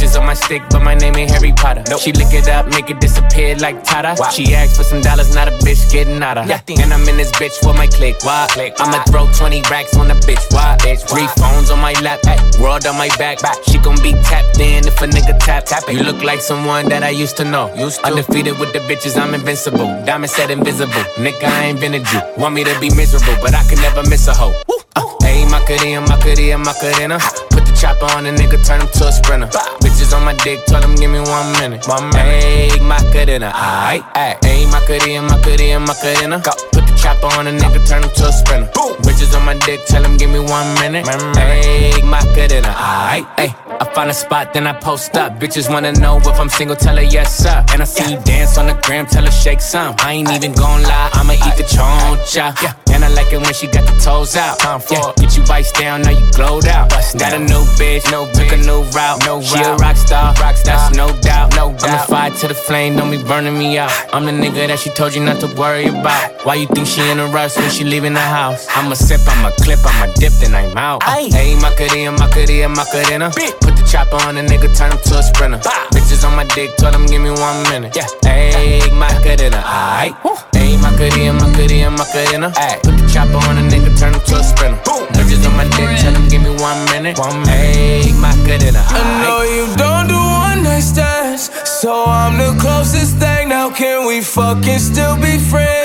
[0.04, 1.82] On my stick, but my name ain't Harry Potter.
[1.98, 4.20] She lick it up, make it disappear like Tata.
[4.32, 6.50] She asked for some dollars, not a bitch getting out of.
[6.50, 8.22] And I'm in this bitch with my click.
[8.22, 8.46] Why?
[8.52, 8.74] click.
[8.80, 10.44] I'ma throw 20 racks on the bitch.
[10.52, 10.76] Why?
[10.82, 11.08] Bitch.
[11.08, 12.20] Three phones on my lap,
[12.60, 13.40] world on my back.
[13.66, 15.66] She gon' be tapped in if a nigga tap.
[15.66, 17.72] tap You look like someone that I used to know.
[18.04, 19.88] Undefeated with the bitches, I'm invincible.
[20.04, 21.04] Diamond said invisible.
[21.16, 22.20] Nigga, I ain't been a Jew.
[22.38, 24.54] Want me to be miserable, but I can never miss a hoe.
[24.96, 27.20] Uh, Ayy, Macarena, Macarena, Macarena.
[27.50, 29.48] Put the chopper on a nigga, turn him to a sprinter.
[29.84, 31.86] Bitches on my dick, tell him give me one minute.
[31.86, 32.44] One minute.
[32.44, 34.04] Ayy, Macarena, aight.
[34.16, 36.40] Ayy, Macarena, Macarena, Macarena.
[36.72, 38.72] Put the chopper on a nigga, turn him to a sprinter.
[39.04, 41.06] Bitches on my dick, tell him give me one minute.
[41.06, 43.26] Ayy, Macarena, aight.
[43.36, 43.52] Ayy,
[43.82, 45.40] I find a spot, then I post up.
[45.40, 47.66] Bitches wanna know if I'm single, tell her yes, sir.
[47.74, 49.96] And I see you dance on the gram, tell her shake some.
[50.00, 52.56] I ain't even gon' lie, I'ma eat the choncha.
[52.94, 54.62] And I like it when she got the toes out.
[54.90, 56.90] Yeah, get you vice down, now you glowed out.
[57.18, 59.26] Got a new bitch, no took a new route.
[59.26, 60.78] No she a rock star, rock star.
[60.78, 61.56] that's no doubt.
[61.56, 61.84] No doubt.
[61.84, 63.92] I'm the fire to the flame, don't be burning me out.
[64.14, 66.46] I'm the nigga that she told you not to worry about.
[66.46, 68.68] Why you think she in a rush when she leaving the house?
[68.70, 71.02] I'ma sip, I'ma clip, I'ma dip, then I'm out.
[71.02, 73.32] Ayy, Macarena, Macarena, Macarena.
[73.62, 75.58] Put the chopper on a nigga, turn him to a sprinter.
[75.90, 77.96] Bitches on my dick, told him give me one minute.
[77.96, 80.14] Yeah, ayy, Macarena, aight.
[80.54, 82.50] Ayy, Macarena, Macarena, Macarena.
[82.62, 84.78] Ayy, put the chopper on a nigga, turn him to a sprinter.
[85.18, 87.18] Bitches on my dick, tell him give me one minute.
[87.18, 88.06] One minute.
[88.06, 91.50] Ayy, Macarena, I know you don't do one night stands,
[91.82, 93.50] so I'm the closest thing.
[93.50, 95.83] Now can we fucking still be friends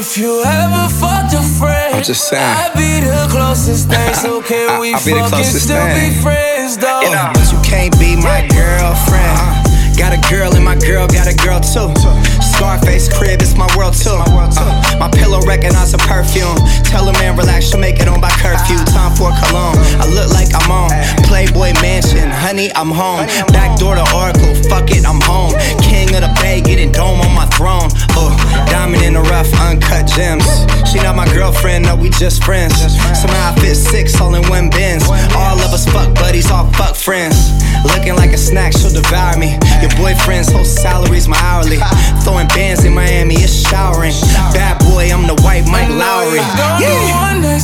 [0.00, 2.42] if you ever fucked a friend, I'm just saying.
[2.42, 4.00] I'd be the closest thing.
[4.20, 6.12] So can we I'll be the fucking closest still thing.
[6.12, 7.04] be friends though?
[7.04, 9.68] Uh, but you can't be my girlfriend.
[9.96, 11.92] Got a girl and my girl got a girl too.
[12.40, 14.16] Scarface crib, it's my world too.
[14.16, 16.56] Uh, my pillow recognize a perfume.
[16.88, 18.80] Tell a man relax, she'll make it on by curfew.
[18.96, 19.76] Time for cologne.
[20.00, 20.88] I look like I'm on
[21.28, 22.28] Playboy Mansion.
[22.32, 23.28] Honey, I'm home.
[23.52, 24.56] Back door to Oracle.
[24.72, 25.52] Fuck it, I'm home.
[25.84, 27.88] King of the Bay, getting dome on my throne.
[28.16, 28.32] Oh,
[28.70, 30.46] diamond in the rough, uncut gems.
[30.90, 32.74] She not my girlfriend, no, we just friends.
[33.20, 35.04] Somehow I fit six all in one bins.
[35.36, 37.36] All of us fuck buddies, all fuck friends.
[37.84, 39.56] Looking like a snack, she'll devour me.
[39.80, 41.78] Your boyfriend's whole salary's my hourly.
[42.24, 44.12] Throwing bands in Miami, it's showering.
[44.52, 46.42] Bad boy, I'm the white Mike Lowrey.
[46.58, 47.60] Don't do one night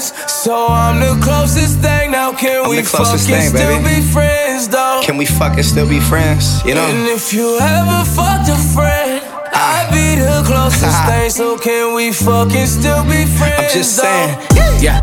[0.00, 2.10] so I'm the closest thing.
[2.10, 4.00] Now can I'm we fucking thing, still baby.
[4.00, 5.00] be friends though?
[5.04, 6.64] Can we fucking still be friends?
[6.64, 6.84] You know?
[6.86, 9.22] And if you ever fucked a friend,
[9.52, 9.86] ah.
[9.86, 11.30] I'd be the closest thing.
[11.30, 13.58] So can we fucking still be friends?
[13.58, 14.02] I'm just though?
[14.02, 14.82] saying.
[14.82, 15.00] Yeah.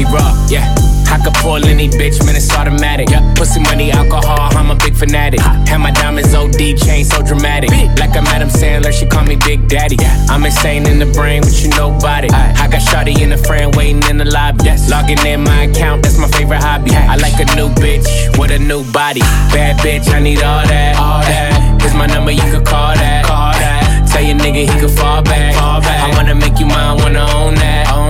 [0.00, 0.64] T-Raw, yeah.
[1.12, 3.10] I could pull any bitch, man, it's automatic.
[3.10, 3.20] Yeah.
[3.34, 5.40] Pussy money, alcohol, I'm a big fanatic.
[5.40, 7.68] Have my diamonds OD, chain so dramatic.
[8.00, 9.98] Like I'm Adam Sandler, she call me Big Daddy.
[10.30, 12.32] I'm insane in the brain, but you know about it.
[12.32, 14.64] I got Shawty in the friend waiting in the lobby.
[14.88, 16.92] Logging in my account, that's my favorite hobby.
[16.92, 19.20] I like a new bitch with a new body.
[19.52, 20.96] Bad bitch, I need all that.
[20.96, 21.82] All that.
[21.82, 23.26] Here's my number, you could call that.
[23.26, 24.08] Call that.
[24.08, 25.56] Tell your nigga he could fall back.
[25.56, 26.00] Fall back.
[26.08, 27.92] I wanna make you mine, wanna own that.
[27.92, 28.09] Own that.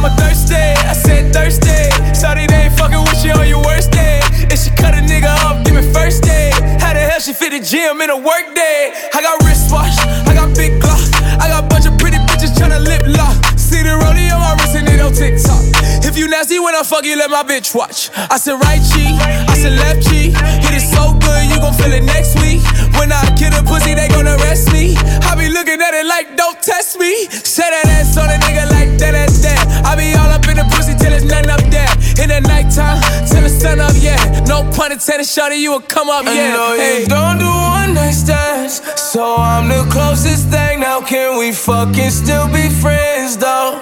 [0.00, 1.76] Mama thirsty, I said thirsty.
[2.16, 4.24] Sorry they ain't fucking with you on your worst day.
[4.48, 6.52] If she cut a nigga off, give me first day.
[6.80, 8.96] How the hell she fit the gym in a work day?
[9.12, 9.92] I got wristwatch,
[10.24, 11.04] I got big glock,
[11.36, 13.36] I got bunch of pretty bitches tryna lip lock.
[13.60, 15.60] See the rodeo, my wrist and it on TikTok.
[16.00, 18.08] If you nasty when I fuck you, let my bitch watch.
[18.16, 20.32] I said right cheek, I said left cheek.
[20.64, 22.64] Hit it so good, you gon' feel it next week.
[23.00, 24.92] When I kill a pussy, they gon' arrest me.
[25.24, 27.24] I be looking at it like, don't test me.
[27.32, 29.64] Say that ass on a nigga like that, that's that.
[29.88, 31.88] I be all up in the pussy till there's nothing up there.
[32.20, 34.20] In the nighttime, till the sun up, yeah.
[34.44, 36.52] No pun intended, shawty, you will come up, I yeah.
[36.52, 37.00] know Hey.
[37.00, 40.80] you don't do one night stands, so I'm the closest thing.
[40.80, 43.80] Now can we fucking still be friends though?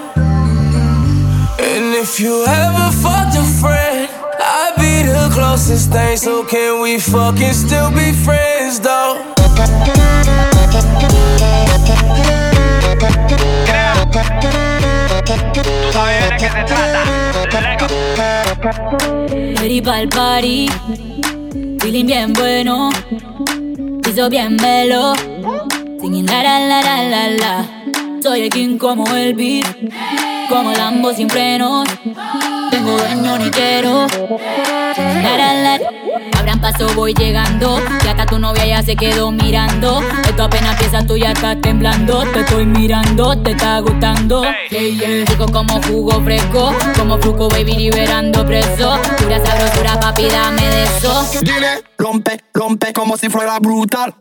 [1.59, 3.88] And if you ever fucked a friend,
[4.41, 6.17] I'd be the closest thing.
[6.17, 9.25] So can we fucking still be friends though?
[19.61, 20.69] Ready pa'l party,
[21.81, 22.91] feeling bien bueno,
[24.03, 25.15] piso bien velo,
[26.01, 27.78] singing la la la la la la.
[28.23, 29.67] Soy el king como el beat,
[30.49, 31.89] como Lambo sin frenos.
[32.71, 34.07] Tengo dueño ni quiero.
[34.97, 35.81] La, la, la.
[36.39, 37.81] Abran paso, voy llegando.
[38.03, 40.03] Que hasta tu novia ya se quedó mirando.
[40.29, 42.25] Esto apenas empieza, tú ya estás temblando.
[42.33, 44.43] Te estoy mirando, te está gustando.
[44.71, 45.25] Yeah.
[45.27, 46.75] Rico como jugo fresco.
[46.97, 48.99] Como fruco, baby, liberando preso.
[49.19, 51.29] Pura sabrosura, papi, dame de eso.
[51.43, 54.15] Dile, rompe, rompe como si fuera brutal.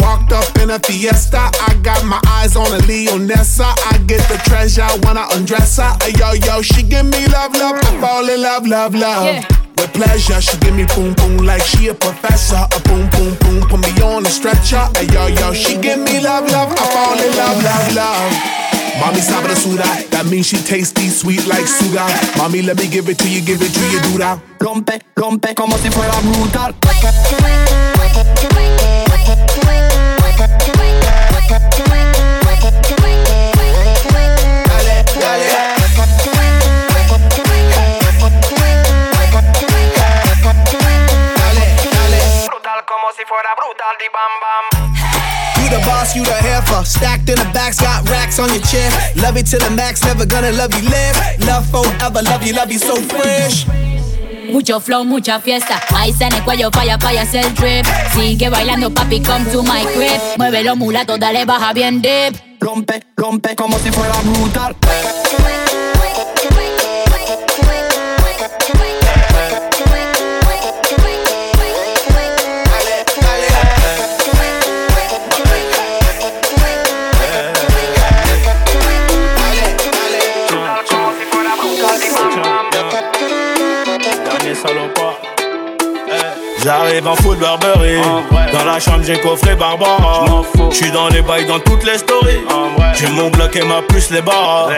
[0.00, 3.70] Walked up in a fiesta, I got my eyes on a Leonessa.
[3.86, 5.96] I get the treasure when I undress her.
[6.02, 9.26] Ay, yo, yo, she give me love, love, I fall in love, love, love.
[9.26, 9.46] Yeah.
[9.78, 12.58] With pleasure, she give me boom, boom like she a professor.
[12.58, 14.82] A boom, boom, boom, put me on a stretcher.
[14.98, 18.32] Ay, yo, yo, she give me love, love, I fall in love, love, love.
[18.98, 22.06] Mommy sabe sudar, that means she tasty, sweet like sugar.
[22.36, 24.40] Mommy, let me give it to you, give it to you, do that.
[24.58, 26.74] Rompe, rompe como si fuera brutal.
[45.62, 46.84] You the boss, you the heifer.
[46.84, 48.90] Stacked in the backs, got racks on your chin.
[49.16, 51.16] Love you to the max, never gonna love you live.
[51.46, 53.87] Love forever, love you, love you so fresh.
[54.50, 55.80] Mucho flow, mucha fiesta.
[56.06, 57.86] Ice en el cuello, falla, falla, es el trip.
[58.14, 60.20] Sigue bailando, papi, come to my crib.
[60.36, 62.36] Muévelo, mulato, dale, baja bien deep.
[62.60, 64.76] Rompe, rompe como si fuera brutal.
[88.78, 90.24] La chambre j'ai coffré Barbara.
[90.70, 92.38] J'suis dans les bails dans toutes les stories.
[92.94, 94.70] J'ai mon bloc et ma plus les barres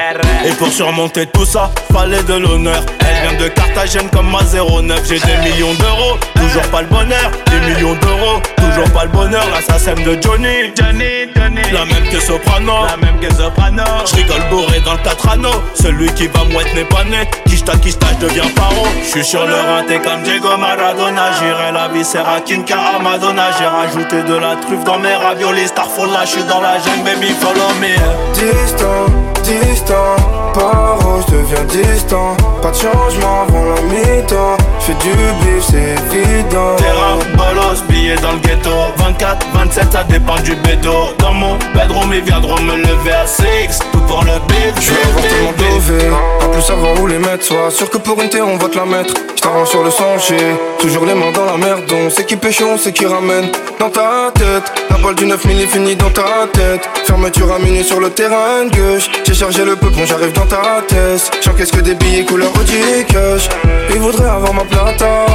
[0.43, 2.83] Et pour surmonter tout ça Fallait de l'honneur.
[3.01, 7.31] Elle vient de Carthagène comme ma 09 J'ai des millions d'euros Toujours pas le bonheur.
[7.51, 8.41] Des millions d'euros
[8.71, 10.73] Toujours pas le bonheur Là ça sème de Johnny.
[10.77, 11.63] Johnny, Johnny.
[11.73, 12.87] La même que Soprano.
[12.87, 13.83] La même que Soprano.
[14.07, 18.07] J'rigole bourré dans le 4 anneaux Celui qui va mouette n'est pas né Kishta Kishta
[18.21, 18.87] j'deviens paro.
[19.05, 21.33] J'suis sur le rinté comme Diego Maradona.
[21.39, 23.49] J'irai la c'est Rakin car à Madonna.
[23.59, 25.69] J'ai rajouté de la truffe dans mes raviolis.
[25.69, 27.95] Starfall là j'suis dans la jungle baby follow me.
[28.35, 29.07] Distant,
[29.43, 30.17] distant,
[30.55, 32.37] pas rouge devient distant.
[32.63, 34.57] Pas de changement avant la mi-temps.
[34.81, 36.77] J'fais du bif, c'est évident.
[36.77, 41.15] Terrain, bolos, billets dans le ghetto 24, 27, ça dépend du bédo.
[41.19, 43.45] Dans mon bedroom, ils viendront me lever à 6
[43.93, 46.11] Tout pour le bif, Je veux avoir tellement dové,
[46.45, 48.77] en plus savoir où les mettre Sois sûr que pour une terre on va te
[48.77, 49.15] la mettre.
[49.37, 50.37] J't'arrange sur le sentier,
[50.79, 53.51] toujours les mains dans la merde On sait qui pêche, on sait qui ramène.
[53.79, 56.89] Dans ta tête, la balle du 9000 est finie dans ta tête.
[57.07, 59.09] Fermeture à minuit sur le terrain gauche.
[59.27, 61.31] J'ai chargé le peupon, j'arrive dans ta tête.
[61.43, 63.49] J'encaisse que des billets couleur Audi cash?
[63.91, 65.27] Ils voudraient avoir ma plata.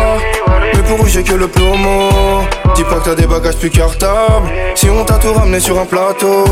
[0.73, 2.09] Mais pour eux j'ai que le plomo
[2.75, 4.49] Dis pas que des bagages plus cartables.
[4.75, 6.43] Si on t'a tout ramené sur un plateau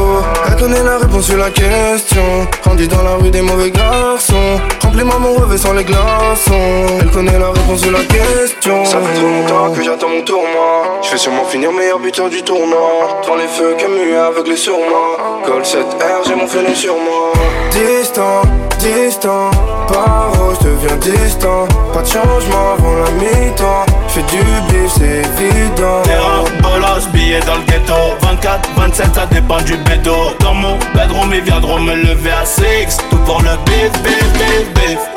[0.48, 2.48] Elle connaît la réponse sur la question.
[2.64, 6.98] Grandi dans la rue des mauvais garçons Remplis-moi mon revêt sans les glaçons.
[7.02, 8.86] Elle connaît la réponse sur la question.
[8.86, 12.30] Ça fait trop longtemps que j'attends mon tour moi Je vais sûrement finir meilleur buteur
[12.30, 13.22] du tournoi.
[13.24, 15.42] Devant les feux Camus aveuglé sur moi.
[15.46, 17.34] Col 7R j'ai mon fenêtre sur moi.
[17.72, 18.42] Distant,
[18.80, 19.52] distant
[19.88, 21.68] Pas rouge deviens distant?
[21.94, 26.04] Pas de changement avant la mi-temps J'fais du bif c'est évident.
[26.04, 27.94] Terrain, bolos, billets dans le ghetto.
[28.22, 30.14] 24, 27, ça dépend du bédo.
[30.40, 34.74] Dans mon bedroom, ils viendront me lever à 6 Tout pour le bif, bif, bif,
[34.76, 35.13] bif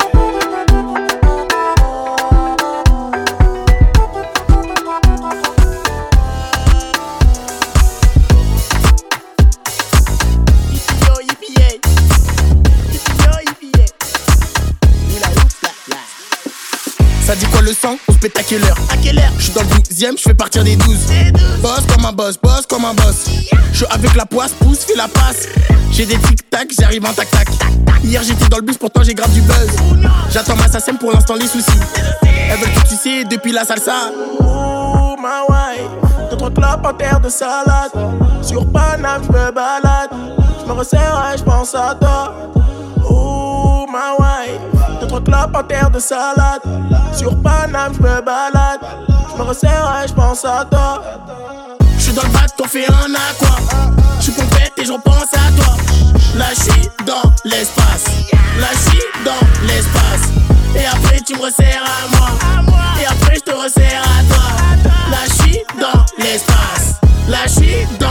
[17.67, 18.77] le sang On se pète à quelle heure?
[18.89, 20.97] À quelle heure Je suis dans le 12ème, je fais partir des 12
[21.61, 23.25] Boss comme un boss, boss comme un boss.
[23.71, 25.47] Je suis avec la poisse, pousse, fais la passe.
[25.91, 27.47] J'ai des tic-tac, j'arrive en tac-tac.
[28.03, 29.69] Hier j'étais dans le bus, pourtant j'ai grave du buzz.
[30.31, 31.79] J'attends ma SACEM pour l'instant les soucis.
[32.23, 34.11] Elles veulent tout tisser depuis la salsa.
[34.39, 37.91] Oh ma wife, deux trois clopes en terre de salade.
[38.41, 40.11] Sur Paname, je me balade.
[40.61, 42.33] Je me resserre et je pense à toi.
[43.09, 46.61] Oh ma wife, deux trois clopes en terre de salade.
[47.13, 48.81] Sur Paname, je me balade.
[49.31, 51.03] Je me resserre et je pense à toi.
[51.79, 53.55] Je J'suis dans le bac, on fait un aqua.
[54.19, 55.75] J'suis pompette et j'en pense à toi.
[56.35, 58.05] La chie dans l'espace.
[58.59, 60.29] La chie dans l'espace.
[60.75, 62.29] Et après tu me resserres à moi.
[63.01, 64.89] Et après je te resserre à toi.
[65.11, 66.99] La chie dans l'espace.
[67.27, 68.06] La chie dans.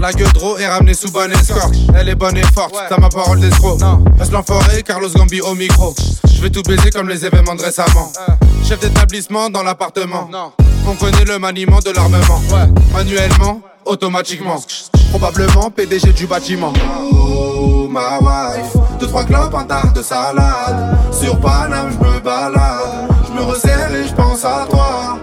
[0.00, 1.74] La gueudreau est ramenée sous bonne escorte.
[1.96, 3.80] Elle est bonne et forte, t'as ma parole d'escroc.
[4.18, 5.94] Reste l'enfoiré, Carlos Gambi au micro.
[6.32, 8.12] Je vais tout baiser comme les événements de récemment.
[8.64, 10.30] Chef d'établissement dans l'appartement.
[10.86, 12.40] On connaît le maniement de l'armement.
[12.92, 14.62] Manuellement, automatiquement.
[15.10, 16.72] Probablement PDG du bâtiment.
[17.12, 20.96] Oh ma wife, deux trois clopes, un de salade.
[21.10, 23.08] Sur Paname, je me balade.
[23.26, 25.18] Je me resserre et je pense à toi.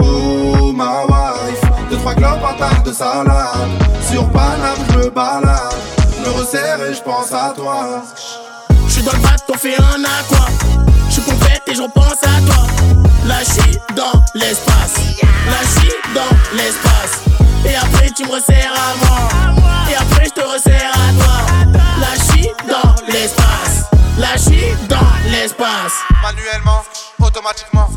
[0.00, 1.65] Oh ma wife,
[1.96, 3.70] deux trois clopes, un tas de salade.
[4.10, 5.74] Sur Paname, je me balade.
[6.16, 8.02] Je me resserre et je pense à toi.
[8.88, 10.46] J'suis dans le bac, on fait un aqua.
[11.08, 12.66] J'suis pompette et j'en pense à toi.
[13.26, 14.94] La chie dans l'espace.
[15.46, 17.22] La chie dans l'espace.
[17.64, 19.28] Et après tu me resserres à moi.
[19.90, 21.78] Et après je te resserre à toi.
[22.00, 23.84] La chie dans l'espace.
[24.18, 25.94] La chie dans l'espace.
[26.22, 26.82] Manuellement,
[27.20, 27.88] automatiquement.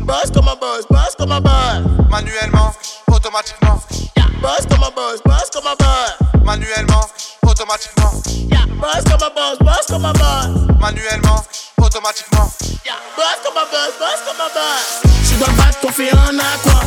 [0.00, 1.82] Boss comme un boss, boss comme un boss.
[2.10, 2.74] Manuellement,
[3.10, 3.80] automatiquement.
[4.40, 6.42] Boss comme un boss, boss comme un boss.
[6.44, 7.06] Manuellement,
[7.42, 8.12] automatiquement.
[8.80, 10.46] Boss comme un boss, boss comme un boss.
[10.80, 11.44] Manuellement,
[11.78, 12.50] automatiquement.
[13.16, 15.12] Boss comme un boss, boss comme un boss.
[15.24, 16.80] J'suis dans le bac, on fait un aqua.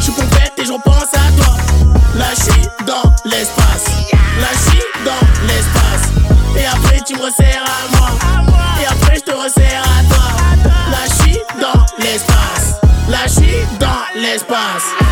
[0.00, 1.54] J'suis pompette et j'en pense à toi.
[2.16, 3.84] La chie dans l'espace.
[4.40, 6.08] La chie dans l'espace.
[6.58, 8.10] Et après tu me resserres à moi.
[8.80, 10.15] Et après je te resserre à toi
[12.16, 12.80] l'espace.
[13.10, 15.05] La Chine dans l'espace.